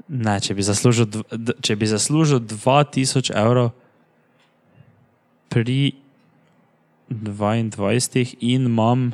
[0.07, 1.11] Ne, če bi zaslužil,
[1.61, 3.73] če bi zaslužil 2000 evrov
[5.51, 5.93] pri
[7.11, 9.11] 22 in imam,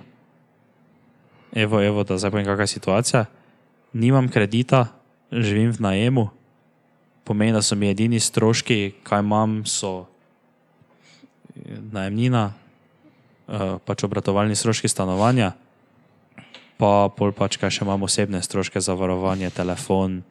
[1.53, 3.25] evo, evo, da zdaj povem, kakšna je situacija,
[3.93, 4.87] nimam kredita,
[5.31, 6.29] živim v najemu,
[7.23, 10.05] pomeni, da so mi edini stroški, kaj imam, so
[11.55, 12.53] eh, najemnina,
[13.47, 15.51] eh, pač obratovalni stroški stanovanja,
[16.77, 20.23] pa pol pač kaj še imam osebne stroške za varovanje, telefon,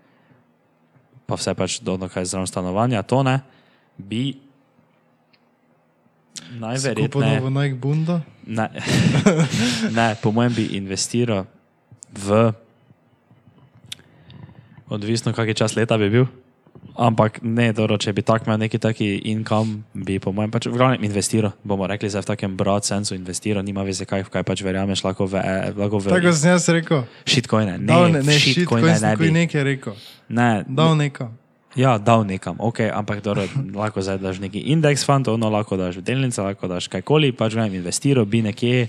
[1.31, 3.41] pa vse pač do kaj zraven stanovanja, to ne,
[3.97, 4.50] bi
[6.51, 7.41] najverjetneje.
[7.41, 8.21] novo Nike bundo.
[8.47, 8.69] Ne,
[9.97, 11.47] ne, po mojem bi investiral
[12.11, 12.53] v.
[14.89, 16.27] Odvisno, kak je čas leta bi bil.
[16.97, 20.75] Ampak ne, dobro, če bi tak imel neki taki income, bi po mojem pač v
[20.75, 21.53] glavnem investiral.
[21.63, 25.05] Bomo rekli, zdaj v takem broad sensu investiral, nima veze, kaj, v kaj pač verjameš,
[25.05, 27.05] lahko v, eh, lahko v Tako sem jaz rekel.
[27.23, 27.79] shitcoine.
[27.79, 29.31] Dal Ne, ne, ne, v šit, ko shitcoine sem ne takoj bi.
[29.33, 29.95] nekaj rekel.
[30.29, 31.31] Ne, Dal nekam.
[31.79, 33.47] Ja, dal nekam, ok, ampak dobro,
[33.81, 37.55] lahko zdaj daš neki indeks fund, ono lahko daš v delnice, lahko daš kajkoli, pač
[37.55, 38.89] vem, investiral bi nekje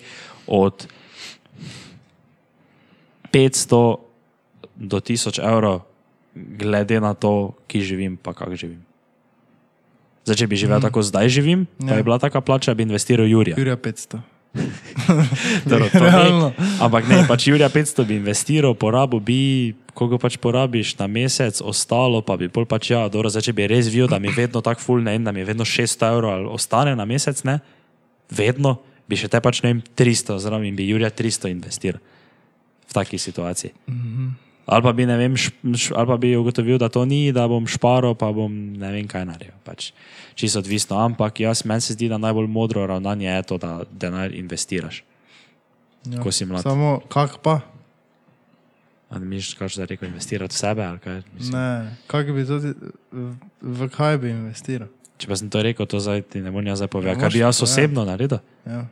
[0.50, 0.88] od
[3.30, 3.98] 500
[4.82, 5.86] do 1000 evrov,
[6.34, 8.82] glede na to, ki živim, pa kako živim.
[10.26, 10.86] Zdaj, če bi živel mm.
[10.86, 12.02] tako, zdaj živim, pa Ja.
[12.02, 13.58] je bila taka plača, bi investiral Jurija.
[13.58, 14.22] Jurija 500.
[15.70, 16.52] Dobro, to ne, Realno.
[16.84, 19.40] ampak ne, pač Jurija 500 bi investiral, porabil bi,
[19.96, 23.70] koliko pač porabiš na mesec, ostalo pa bi pol pač ja, dobro, zdaj če bi
[23.72, 26.96] res videl, da mi vedno tako full ne, da mi vedno 600 evrov ali ostane
[27.00, 27.62] na mesec, ne,
[28.28, 32.04] vedno bi še te pač ne vem 300, zraven bi Jurija 300 investiral
[32.88, 33.72] v taki situaciji.
[33.88, 34.51] Mm -hmm.
[34.66, 37.66] Ali pa bi, vem, š, š, ali pa bi ugotovil, da to ni, da bom
[37.68, 39.56] šparil, pa bom ne vem kaj naredil.
[39.66, 39.90] Pač,
[40.38, 44.32] čisto odvisno, ampak jaz meni se zdi, da najbolj modro ravnanje je to, da denar
[44.36, 45.04] investiraš.
[46.06, 46.22] Ja.
[46.22, 46.64] Ko si mlad.
[46.66, 47.60] Samo kak pa?
[49.12, 50.86] A ne misliš, kaj zdaj rekel, investirati v sebe?
[50.86, 52.74] ali Kaj, Mislim, Ne, kak bi tudi,
[53.12, 54.88] v, v kaj bi investiral?
[55.22, 57.22] če pa sem to rekel, to zdaj ti ne morem jaz povedati.
[57.22, 57.66] Kaj bi jaz ja.
[57.68, 58.42] osebno naredil?
[58.66, 58.88] Ja.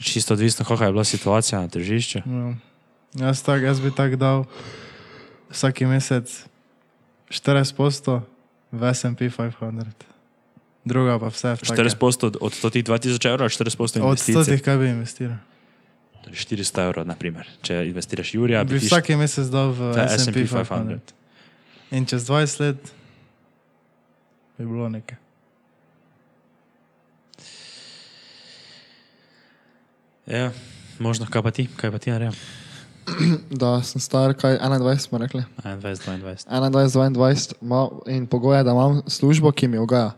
[0.00, 2.22] Čisto odvisno, kakšna je bila situacija na tržišču.
[2.24, 2.54] Ja.
[3.14, 4.38] Jaz, tak, jaz bi tako dal
[5.50, 6.24] vsak mesec
[7.28, 8.22] 40%
[8.72, 9.84] v SP 500,
[10.82, 11.52] druga pa vse.
[11.52, 14.56] v take- 40% od, od totih 2000 evrov, 40% Od investicij.
[14.56, 15.36] 100, kaj bi investiral?
[16.24, 17.44] 400 evrov, naprimer.
[17.60, 20.96] Če investiraš Jurija, Bi bi vsak mesec dal v v SP SP 500.
[20.96, 21.12] 500.
[21.90, 22.80] In čez 20 let
[24.56, 25.18] bi bilo nekaj.
[30.24, 30.52] Ja,
[30.96, 32.61] možno, kaj pa ti, kaj pa ti naredim?
[33.52, 35.44] Da sem star, kaj 21 smo rekli.
[35.58, 36.46] 21, 22.
[36.46, 40.12] 21, 22 ma, in pogoj je, da imam službo, ki mi ugaja.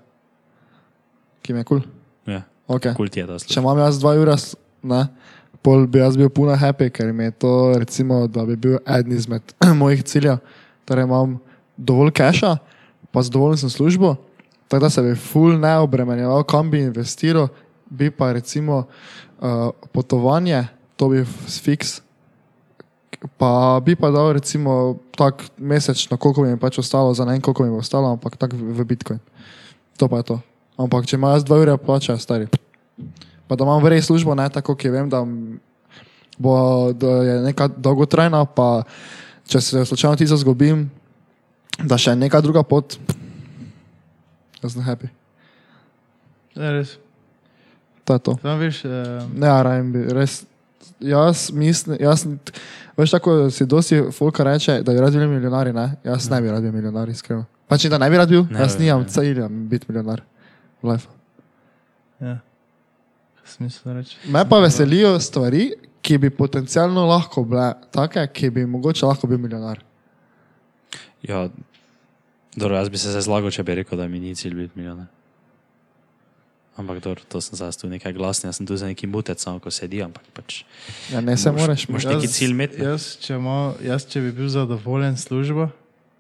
[1.43, 1.81] Ki mi je kul.
[1.81, 1.91] Cool.
[2.29, 2.95] Ja, Okay.
[2.97, 3.57] kul ti je, da Če slušaš.
[3.57, 5.07] imam jaz dva ura, s- ne,
[5.61, 9.13] pol bi jaz bil puna happy, ker mi je to, recimo, da bi bil eden
[9.13, 9.43] izmed
[9.75, 10.39] mojih ciljev.
[10.85, 11.39] Torej imam
[11.79, 12.57] dovolj keša,
[13.11, 14.15] pa zadovoljen sem službo,
[14.69, 17.49] tako da se bi full ne obremenjeval, kam bi investiral,
[17.87, 18.85] bi pa recimo
[19.39, 19.47] uh,
[19.93, 20.67] potovanje,
[20.97, 22.01] to bi fiks.
[23.41, 27.41] Pa bi pa dal recimo tak mesečno, koliko mi je pač ostalo, za ne vem
[27.41, 29.21] koliko mi bo ostalo, ampak tako v, Bitcoin.
[29.97, 30.37] To pa je to.
[30.77, 32.51] Ampak če ima jaz dva ure plača, stari.
[33.49, 35.25] Pa da imam v reji službo, ne tako, ki vem, da,
[36.37, 38.85] bo, da je neka dolgotrajna, pa
[39.49, 40.91] če se slučajno ti zgubim,
[41.81, 42.99] da še je neka druga pot,
[44.61, 45.09] jaz sem happy.
[46.55, 46.99] Ja, res.
[48.05, 48.33] To je to.
[48.43, 50.45] Tam veš, eh, Ne, rajem bi, res.
[51.01, 52.27] Jaz mislim, jaz,
[52.97, 55.97] veš tako si dosti folka reče, da bi rad bili milijonari, ne?
[56.05, 57.45] Jaz ne bi rad bil milijonar, iskreno.
[57.69, 60.23] Pač da ne bi rad bil, Ne jaz nimam cilja biti milijonar.
[60.83, 61.09] v life.
[62.21, 62.39] ja.
[63.45, 64.17] Smisel reči.
[64.29, 65.73] Me pa veselijo stvari,
[66.03, 69.81] ki bi potencialno lahko bile take, ki bi mogoče lahko bil milijonar.
[71.23, 71.49] Ja,
[72.57, 75.07] dobro, jaz bi se zlagal, če bi rekel, da mi ni cilj biti milijonar.
[76.77, 79.59] Ampak dobro, to sem zdaj tu nekaj glasnega, jaz sem tu za neki mutec, samo
[79.59, 80.65] ko sedi, ampak pač.
[81.09, 81.87] Ja, ne se moraš.
[81.87, 82.83] moraš- neki cilj imeti?
[82.83, 85.71] Jaz, če, ma, jaz, če bi bil zadovoljen službo,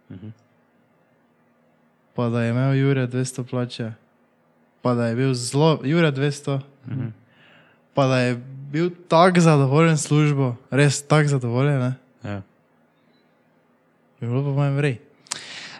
[0.09, 0.30] Mhm.
[2.14, 3.92] pa da je imel Jure 200 plače,
[4.80, 7.11] pa da je bil zelo, Jure 200, Mhm.
[7.92, 8.38] pa da je
[8.70, 11.92] bil tako zadovoljen službo, res tako zadovoljen, ne?
[12.24, 12.42] Ja.
[14.20, 14.98] bi bilo po mojem vrej.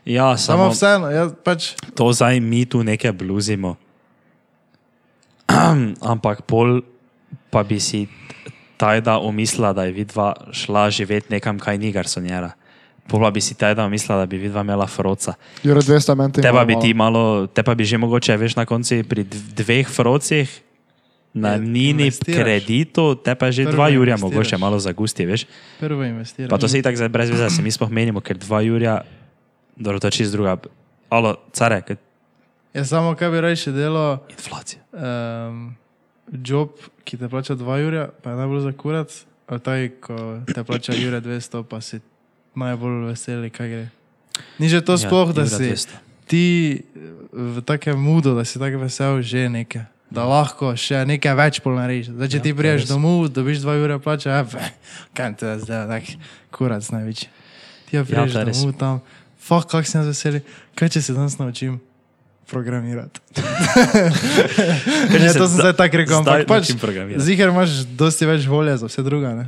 [0.05, 1.73] Ja, Samo samo vseeno, jaz pač.
[1.95, 3.77] to zdaj mi tu nekaj bluzimo.
[6.13, 6.83] Ampak pol
[7.51, 8.07] pa bi si
[8.77, 12.53] tajda umislila, da je vidva šla živeti nekam, kaj ni garsonjera.
[13.09, 15.35] Pol pa bi si tajda umislila, da bi vidva imela froca.
[15.63, 18.65] Jure 200 meni Te pa bi ti malo, te pa bi že mogoče, veš, na
[18.65, 20.49] koncu pri dv- dveh frocih.
[21.35, 24.23] Na nini kreditu, te pa že Prvo dva Jurja investiraš.
[24.23, 25.47] mogoče malo zagusti, veš.
[25.83, 26.51] Prvo investiraš.
[26.51, 29.03] Pa to se itak brez veze, se mi sploh menimo, ker dva Jurja,
[29.75, 30.57] dobro, to je čist druga.
[31.11, 31.99] Alo, care, kaj
[32.75, 34.83] Ja, samo kaj bi reči delo, inflacija.
[34.93, 35.77] um,
[36.33, 36.69] job,
[37.05, 39.13] ki te plača 2 jurja, pa je najbolj za kurat,
[39.47, 42.01] ali taj, ko te plača Jure 200, pa si
[42.55, 43.85] najbolj veseli, kaj gre.
[44.59, 46.01] Ni že to sploh, da si 200.
[46.27, 46.47] ti
[47.33, 49.87] v takem mudu, da si tako vesel, že nekaj.
[50.11, 52.11] Da lahko še nekaj več pol narediš.
[52.11, 54.67] Zdaj, če Ja, ti priješ domov, dobiš 2 ure plača, ja, fe,
[55.15, 56.05] kaj te zdaj, tak
[56.51, 57.31] kurac največji.
[57.87, 58.59] Ti ja priješ res.
[58.59, 59.03] domov tam,
[59.39, 60.43] fah, kak sem jaz veseli,
[60.75, 61.79] kaj če se danes naučim
[62.51, 63.21] programirati.
[65.33, 66.71] Se to sem zda- zdaj tako rekel, ampak pač
[67.17, 69.47] ziger imaš dosti več volje za vse druga, ne?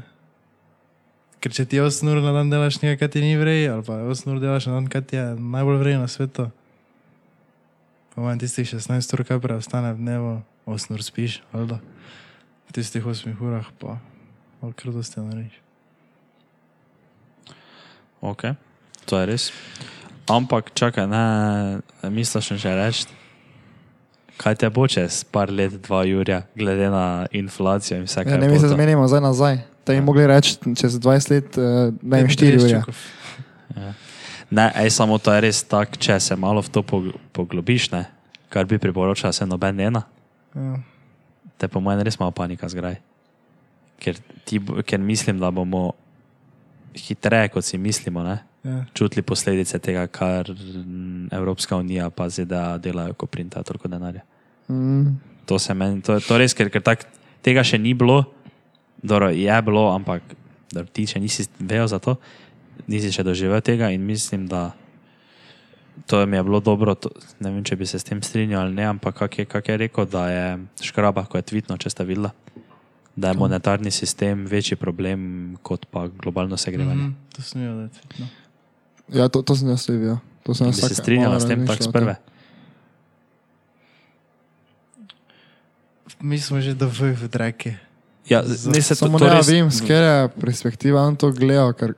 [1.40, 4.00] Ker če ti 8 ur na dan delaš nekaj, kar ti ni vrej, ali pa
[4.02, 6.48] 8 ur delaš na dan, kar ti je najbolj vrej na svetu,
[8.14, 10.32] pa manj tistih 16 ur, kaj preostane v dnevu,
[10.66, 11.78] 8 ur spiš, ali da.
[12.66, 14.00] V tistih 8 urah pa,
[14.64, 15.60] ali kar dosti narediš.
[18.24, 18.56] Ok,
[19.04, 19.52] to je res.
[20.26, 21.24] Ampak čakaj, ne,
[22.04, 23.06] misliš še reči,
[24.36, 28.36] kaj te bo čez par let, dva Jurja, glede na inflacijo in vse, Ja, kar
[28.36, 29.56] ne, je mi se zmenimo zdaj nazaj.
[29.84, 31.58] Te bi mogli reči čez 20 let,
[32.02, 32.82] da jim 4 ure.
[34.48, 38.04] Ne, ej, samo to je res tako, če se malo v to pog- poglobiš, ne,
[38.48, 40.02] kar bi priporočal, se noben ena,
[40.54, 40.78] Ja.
[41.56, 42.96] te po mojem res malo panika zgraj.
[43.98, 45.92] Ker, ti, ker mislim, da bomo
[46.94, 48.84] hitreje, kot si mislimo, ne, Ja.
[48.92, 50.50] čutili posledice tega, kar
[51.30, 54.24] Evropska unija pa ZDA delajo, ko printajo toliko denarja.
[54.68, 55.20] Mm.
[55.46, 57.04] To se meni, to, to res, ker, ker tak,
[57.46, 58.24] tega še ni bilo,
[59.02, 60.24] dobro, je bilo, ampak
[60.72, 62.16] dobro, ti še nisi vedel za to,
[62.90, 64.72] nisi še doživel tega in mislim, da
[66.06, 66.94] to mi je bilo dobro.
[66.94, 67.10] To,
[67.40, 69.76] ne vem, če bi se s tem strinjal ali ne, ampak kak je, kak je
[69.86, 70.46] rekel, da je
[70.90, 72.34] škraba, ko je tvitno, če sta videla,
[73.16, 77.06] da je monetarni sistem večji problem kot pa globalno segrevanje.
[77.06, 78.02] Mm Mhm, to sem jo dati.
[78.18, 78.26] No.
[79.12, 80.18] Ja, to, to sem jaz videl.
[80.42, 82.16] To sem jaz se strinjala s tem, tako o prve.
[86.22, 87.76] Mi smo že do v dreke.
[88.26, 91.70] Ja, ne se to, Samo to ne res, vem, z katere perspektive on to gleda,
[91.78, 91.94] ker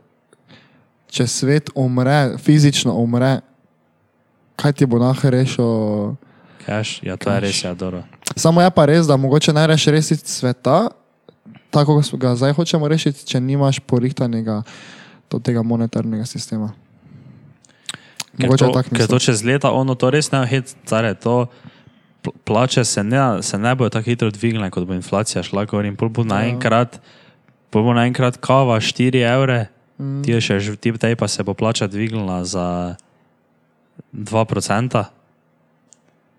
[1.08, 3.40] če svet umre, fizično umre,
[4.60, 6.18] kaj ti bo nahaj rešil?
[6.66, 7.44] Cash, ja, to je Cash.
[7.48, 8.04] res, ja, dobro.
[8.36, 10.90] Samo je pa res, da mogoče ne reš rešiti sveta,
[11.72, 14.60] tako kot ga zdaj hočemo rešiti, če nimaš porihtanega
[15.40, 16.74] tega monetarnega sistema.
[18.38, 21.48] Ker Mogoče to, ker to čez leta, ono to res ne hit, care, to
[22.22, 25.96] pl- plače se ne, se ne bojo tako hitro dvignile, kot bo inflacija šla, govorim,
[25.98, 27.00] pol bo naenkrat,
[27.74, 29.58] pol bo naenkrat kava 4 evre,
[29.98, 30.22] mm.
[30.22, 32.94] ti še tip tej pa se bo plača dvignila za
[34.14, 35.04] 2%,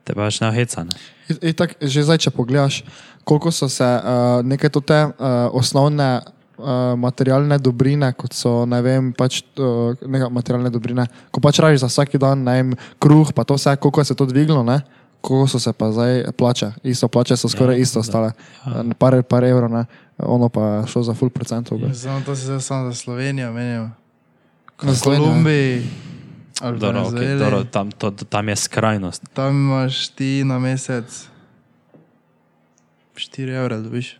[0.07, 0.95] te pa več ne heca, ne.
[1.43, 2.81] In tako, že zdaj, če pogledaš,
[3.27, 9.11] koliko so se uh, neke te uh, osnovne uh, materialne dobrine, kot so, ne vem,
[9.15, 13.47] pač uh, neka materialne dobrine, ko pač rabiš za vsak dan, ne vem, kruh, pa
[13.47, 14.81] to vse, koliko se je to dvignilo, ne?
[15.21, 18.31] Koliko so se pa zdaj plače, isto plače so skoraj ja, isto stale,
[18.67, 19.87] uh, par, par evrov, ne?
[20.19, 21.79] ono pa šlo za full procentov.
[21.79, 21.95] gor.
[21.95, 23.91] Samo to se zdaj samo za Slovenijo menimo.
[24.83, 24.99] Na ja.
[25.03, 25.83] Kolumbiji,
[26.59, 29.23] Dobro, okay, dobro, tam, to, tam je skrajnost.
[29.33, 31.27] tam imaš ti na mesec
[33.15, 34.19] 4 evre, dobiš.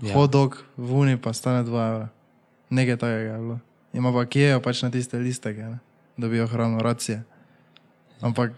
[0.00, 0.08] Ja.
[0.08, 0.14] Ja.
[0.14, 2.08] Hodog v Uni pa stane 2 evra.
[2.70, 3.58] Nekaj takega je bilo.
[3.92, 5.78] Ima pa kijejo pač na tiste listeke, ne?
[6.16, 7.22] dobijo hrano, racije.
[8.20, 8.50] Ampak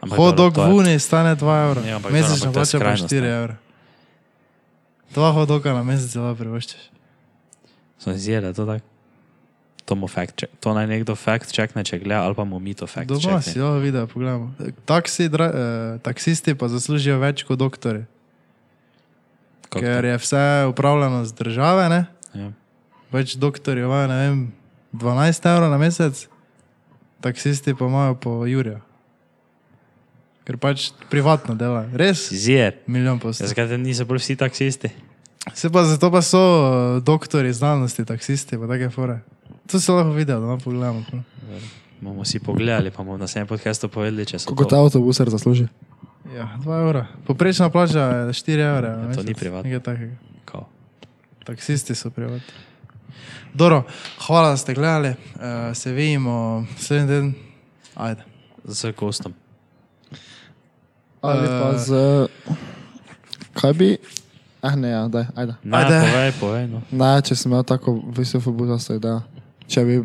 [0.00, 1.80] Ampak hodog dobro, to je- Uni stane 2 evra.
[1.82, 3.28] Ja, to je plača pa skrajnost, 4 ne.
[3.28, 3.56] evra.
[5.10, 6.82] Dva hodoga na mesec lahko privoščiš.
[7.98, 8.86] Sem zjel, to tako.
[9.84, 10.52] To, fact check.
[10.60, 13.42] to naj nekdo fact checkne, če gleda, ali pa mu mi to fact Doma checkne.
[13.42, 14.54] si lahko video pogledamo.
[14.86, 18.04] Taksi, dra, eh, taksisti pa zaslužijo več kot doktori,
[19.70, 21.88] Kako ker je vse upravljeno z države.
[21.88, 22.04] Ne?
[22.34, 22.50] Ja.
[23.14, 24.52] Več doktorjev imajo, ne vem,
[24.92, 26.26] 12 evrov na mesec,
[27.22, 28.80] taksisti pa imajo po Jurju.
[30.44, 31.84] ker pač privatno dela.
[31.94, 32.26] Res?
[32.34, 32.80] Zier.
[32.86, 33.46] Milijon posto.
[33.46, 34.90] Zakaj niso bolj vsi taksisti?
[35.54, 39.20] Se pa zato pa so uh, doktori znanosti, taksisti, pa take fore.
[39.70, 41.04] To se lahko vidi, da malo pogledamo.
[42.00, 44.84] Bomo si pogledali, pa bomo na sejem podkastu povedali, če so Koliko ta to.
[44.84, 45.68] avtobuser zasluži?
[46.36, 47.06] Ja, 2 evra.
[47.26, 48.88] Poprečna plača je 4 evra.
[48.88, 49.70] Ja, to ni privatno.
[49.70, 50.14] Nekaj takega.
[50.44, 50.68] Kao.
[51.44, 52.40] Taksisti so privatni.
[53.54, 53.82] Dobro,
[54.26, 55.08] hvala, da ste gledali.
[55.08, 57.34] Uh, se vidimo naslednji teden.
[57.94, 58.22] Ajde.
[58.64, 59.34] Z gostom.
[61.20, 61.92] Ali pa z...
[63.52, 63.96] Kaj bi...
[64.62, 65.54] Ah, ne, ja, daj, ajde.
[65.64, 66.00] Ne, Ajde.
[66.12, 66.66] povej, povej.
[66.68, 66.82] No.
[66.90, 69.22] Ne, če sem imel tako visoko buzasto idejo.
[69.66, 69.96] Če bi,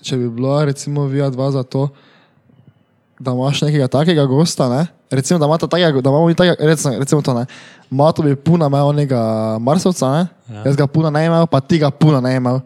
[0.00, 1.88] če bi bilo recimo vija dva za to,
[3.20, 4.86] da imaš nekega takega gosta, ne?
[5.14, 7.46] Recimo da takega, da imamo mi takega, recimo, recimo to ne,
[7.90, 9.20] Mato bi puna imel onega
[9.60, 10.26] Marsovca, ne?
[10.48, 10.54] Ja.
[10.54, 10.62] Ja.
[10.64, 12.60] jaz ga puna ne imel, pa ti ga puna ne imel.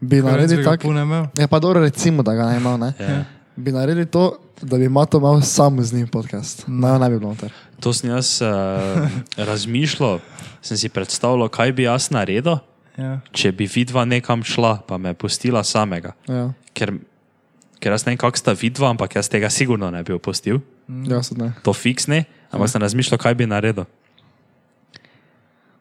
[0.00, 0.82] Bi naredili tako.
[0.82, 1.24] Pune imel.
[1.38, 2.92] Ja, pa dobro, recimo, da ga ne imel, ne?
[2.98, 3.24] Ja.
[3.56, 6.64] Bi naredili to, da bi Mato imel sam z njim podcast.
[6.66, 7.52] Ne, ne bi bilo noter.
[7.80, 10.18] To sem jaz uh, razmišljal,
[10.62, 12.56] sem si predstavljal, kaj bi jaz naredil,
[12.98, 13.20] Ja.
[13.32, 16.12] če bi vidva nekam šla, pa me pustila samega.
[16.28, 16.92] Ja, Ker,
[17.80, 20.58] ker jaz ne vem, kako sta vidva, ampak jaz tega sigurno ne bi opustil,
[21.08, 21.52] jaz ne.
[21.62, 23.88] to fiks ne, ampak sem razmišljal, kaj bi naredil.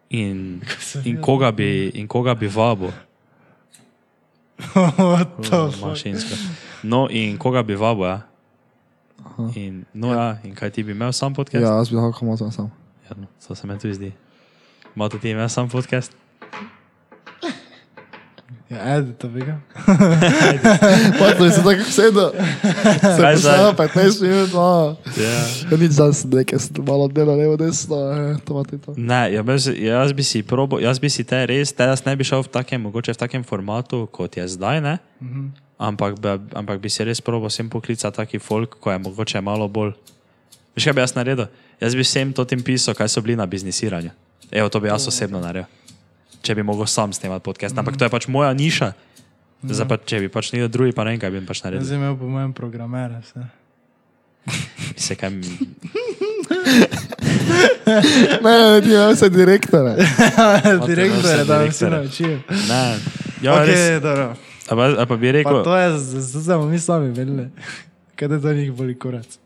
[0.09, 0.61] In,
[1.09, 2.91] in, koga, bi, in koga bi vabil,
[5.81, 6.35] mašinsko.
[6.83, 8.21] No, in koga bi vabil, ja.
[9.55, 11.63] In, no, ja, in kaj ti bi imel sam podcast?
[11.63, 12.71] Ja, jaz bi lahko Mato sam.
[13.09, 14.11] Ja, no, to se mi tudi zdi.
[14.95, 16.15] Malo ti imel sam podcast?
[18.69, 19.57] Ja, edi, to bi ga.
[21.43, 22.29] Je se tako sedel.
[23.01, 23.57] Se je zdaj?
[23.57, 24.95] posnel 15 minut, no.
[25.17, 25.31] Ja.
[25.71, 28.93] Ja, nič za se nekaj, sem malo delo, levo, desno, eh, to ima to.
[28.97, 32.13] Ne, ja, jaz, jaz bi si probo, jaz bi si te res, te jaz ne
[32.13, 34.97] bi šel v takem, mogoče v takem formatu, kot je zdaj, ne?
[35.21, 35.49] Mhm.
[35.79, 39.65] Ampak, bi, ampak bi si res probo vsem poklicati taki folk, ko je mogoče malo
[39.65, 39.95] bolj.
[40.77, 41.49] Veš, kaj bi jaz naredil?
[41.81, 44.11] Jaz bi vsem to tem pisal, kaj so bili na biznisiranju.
[44.51, 45.71] Evo, to bi jaz osebno naredil.
[46.41, 47.77] Če bi mogel sam snemati podcast.
[47.77, 48.93] Ampak to je pač moja niša.
[49.59, 51.83] Zdaj pa, če bi pač nekdo drugi, pa ne vem, kaj bi jim pač naredil.
[51.83, 53.19] sem imel po mojem programere.
[53.19, 53.43] vse.
[55.03, 55.43] Se kaj, mi-
[58.43, 59.95] Ne, ne, ti imaš se direktore.
[60.87, 62.39] Direktor je, da vsi naučijo.
[62.69, 62.97] ne,
[63.41, 63.65] ja, okay.
[63.65, 64.01] res.
[64.01, 64.35] Dobro.
[64.69, 67.49] A pa, a pa bi Pa rekel, to je, zato smo mi sami vedeli.
[68.15, 69.39] Kaj da to njih boli kurac.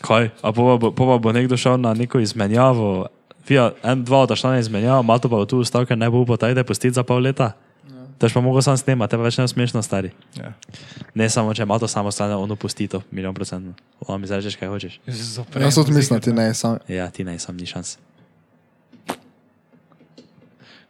[0.00, 3.06] kaj, a pa bo, pa bo nekdo šel na neko izmenjavo.
[3.48, 6.36] Vija, en, dva odšla na izmenjavo, Mato pa bo tu ustal, ker ne bo upal
[6.36, 7.52] tajde pustiti za pol leta.
[8.18, 10.10] To pa mogel sam snemati, te pa več ne smešno stari.
[10.38, 10.54] Ja.
[11.14, 13.74] Ne samo, če Mato samo stane, ono pusti to, milijon procentno.
[14.06, 15.00] Ono mi zrečeš, kaj hočeš.
[15.06, 16.78] Jaz tudi mislim, ti ne, sam.
[16.88, 17.98] Ja, ti ne, sam ni šans.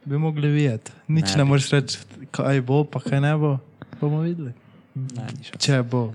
[0.05, 0.95] Bi mogli videti.
[1.09, 1.99] Nič Ne ne, ne moreš reči,
[2.31, 3.57] kaj bo, pa kaj ne bo.
[4.01, 4.55] Bomo videli.
[4.95, 5.59] Ne, ni šans.
[5.59, 6.13] Če bo.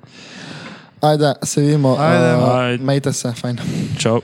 [1.02, 1.98] Ajde, se vidimo.
[2.00, 2.34] Ajde.
[2.40, 2.84] Uh, Ajde.
[2.84, 3.60] Majte se, fajn.
[4.00, 4.22] Čau.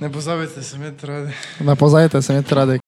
[0.00, 1.32] Ne pozabite se imeti radi.
[1.60, 2.78] Ne pozajte se, imeti radi,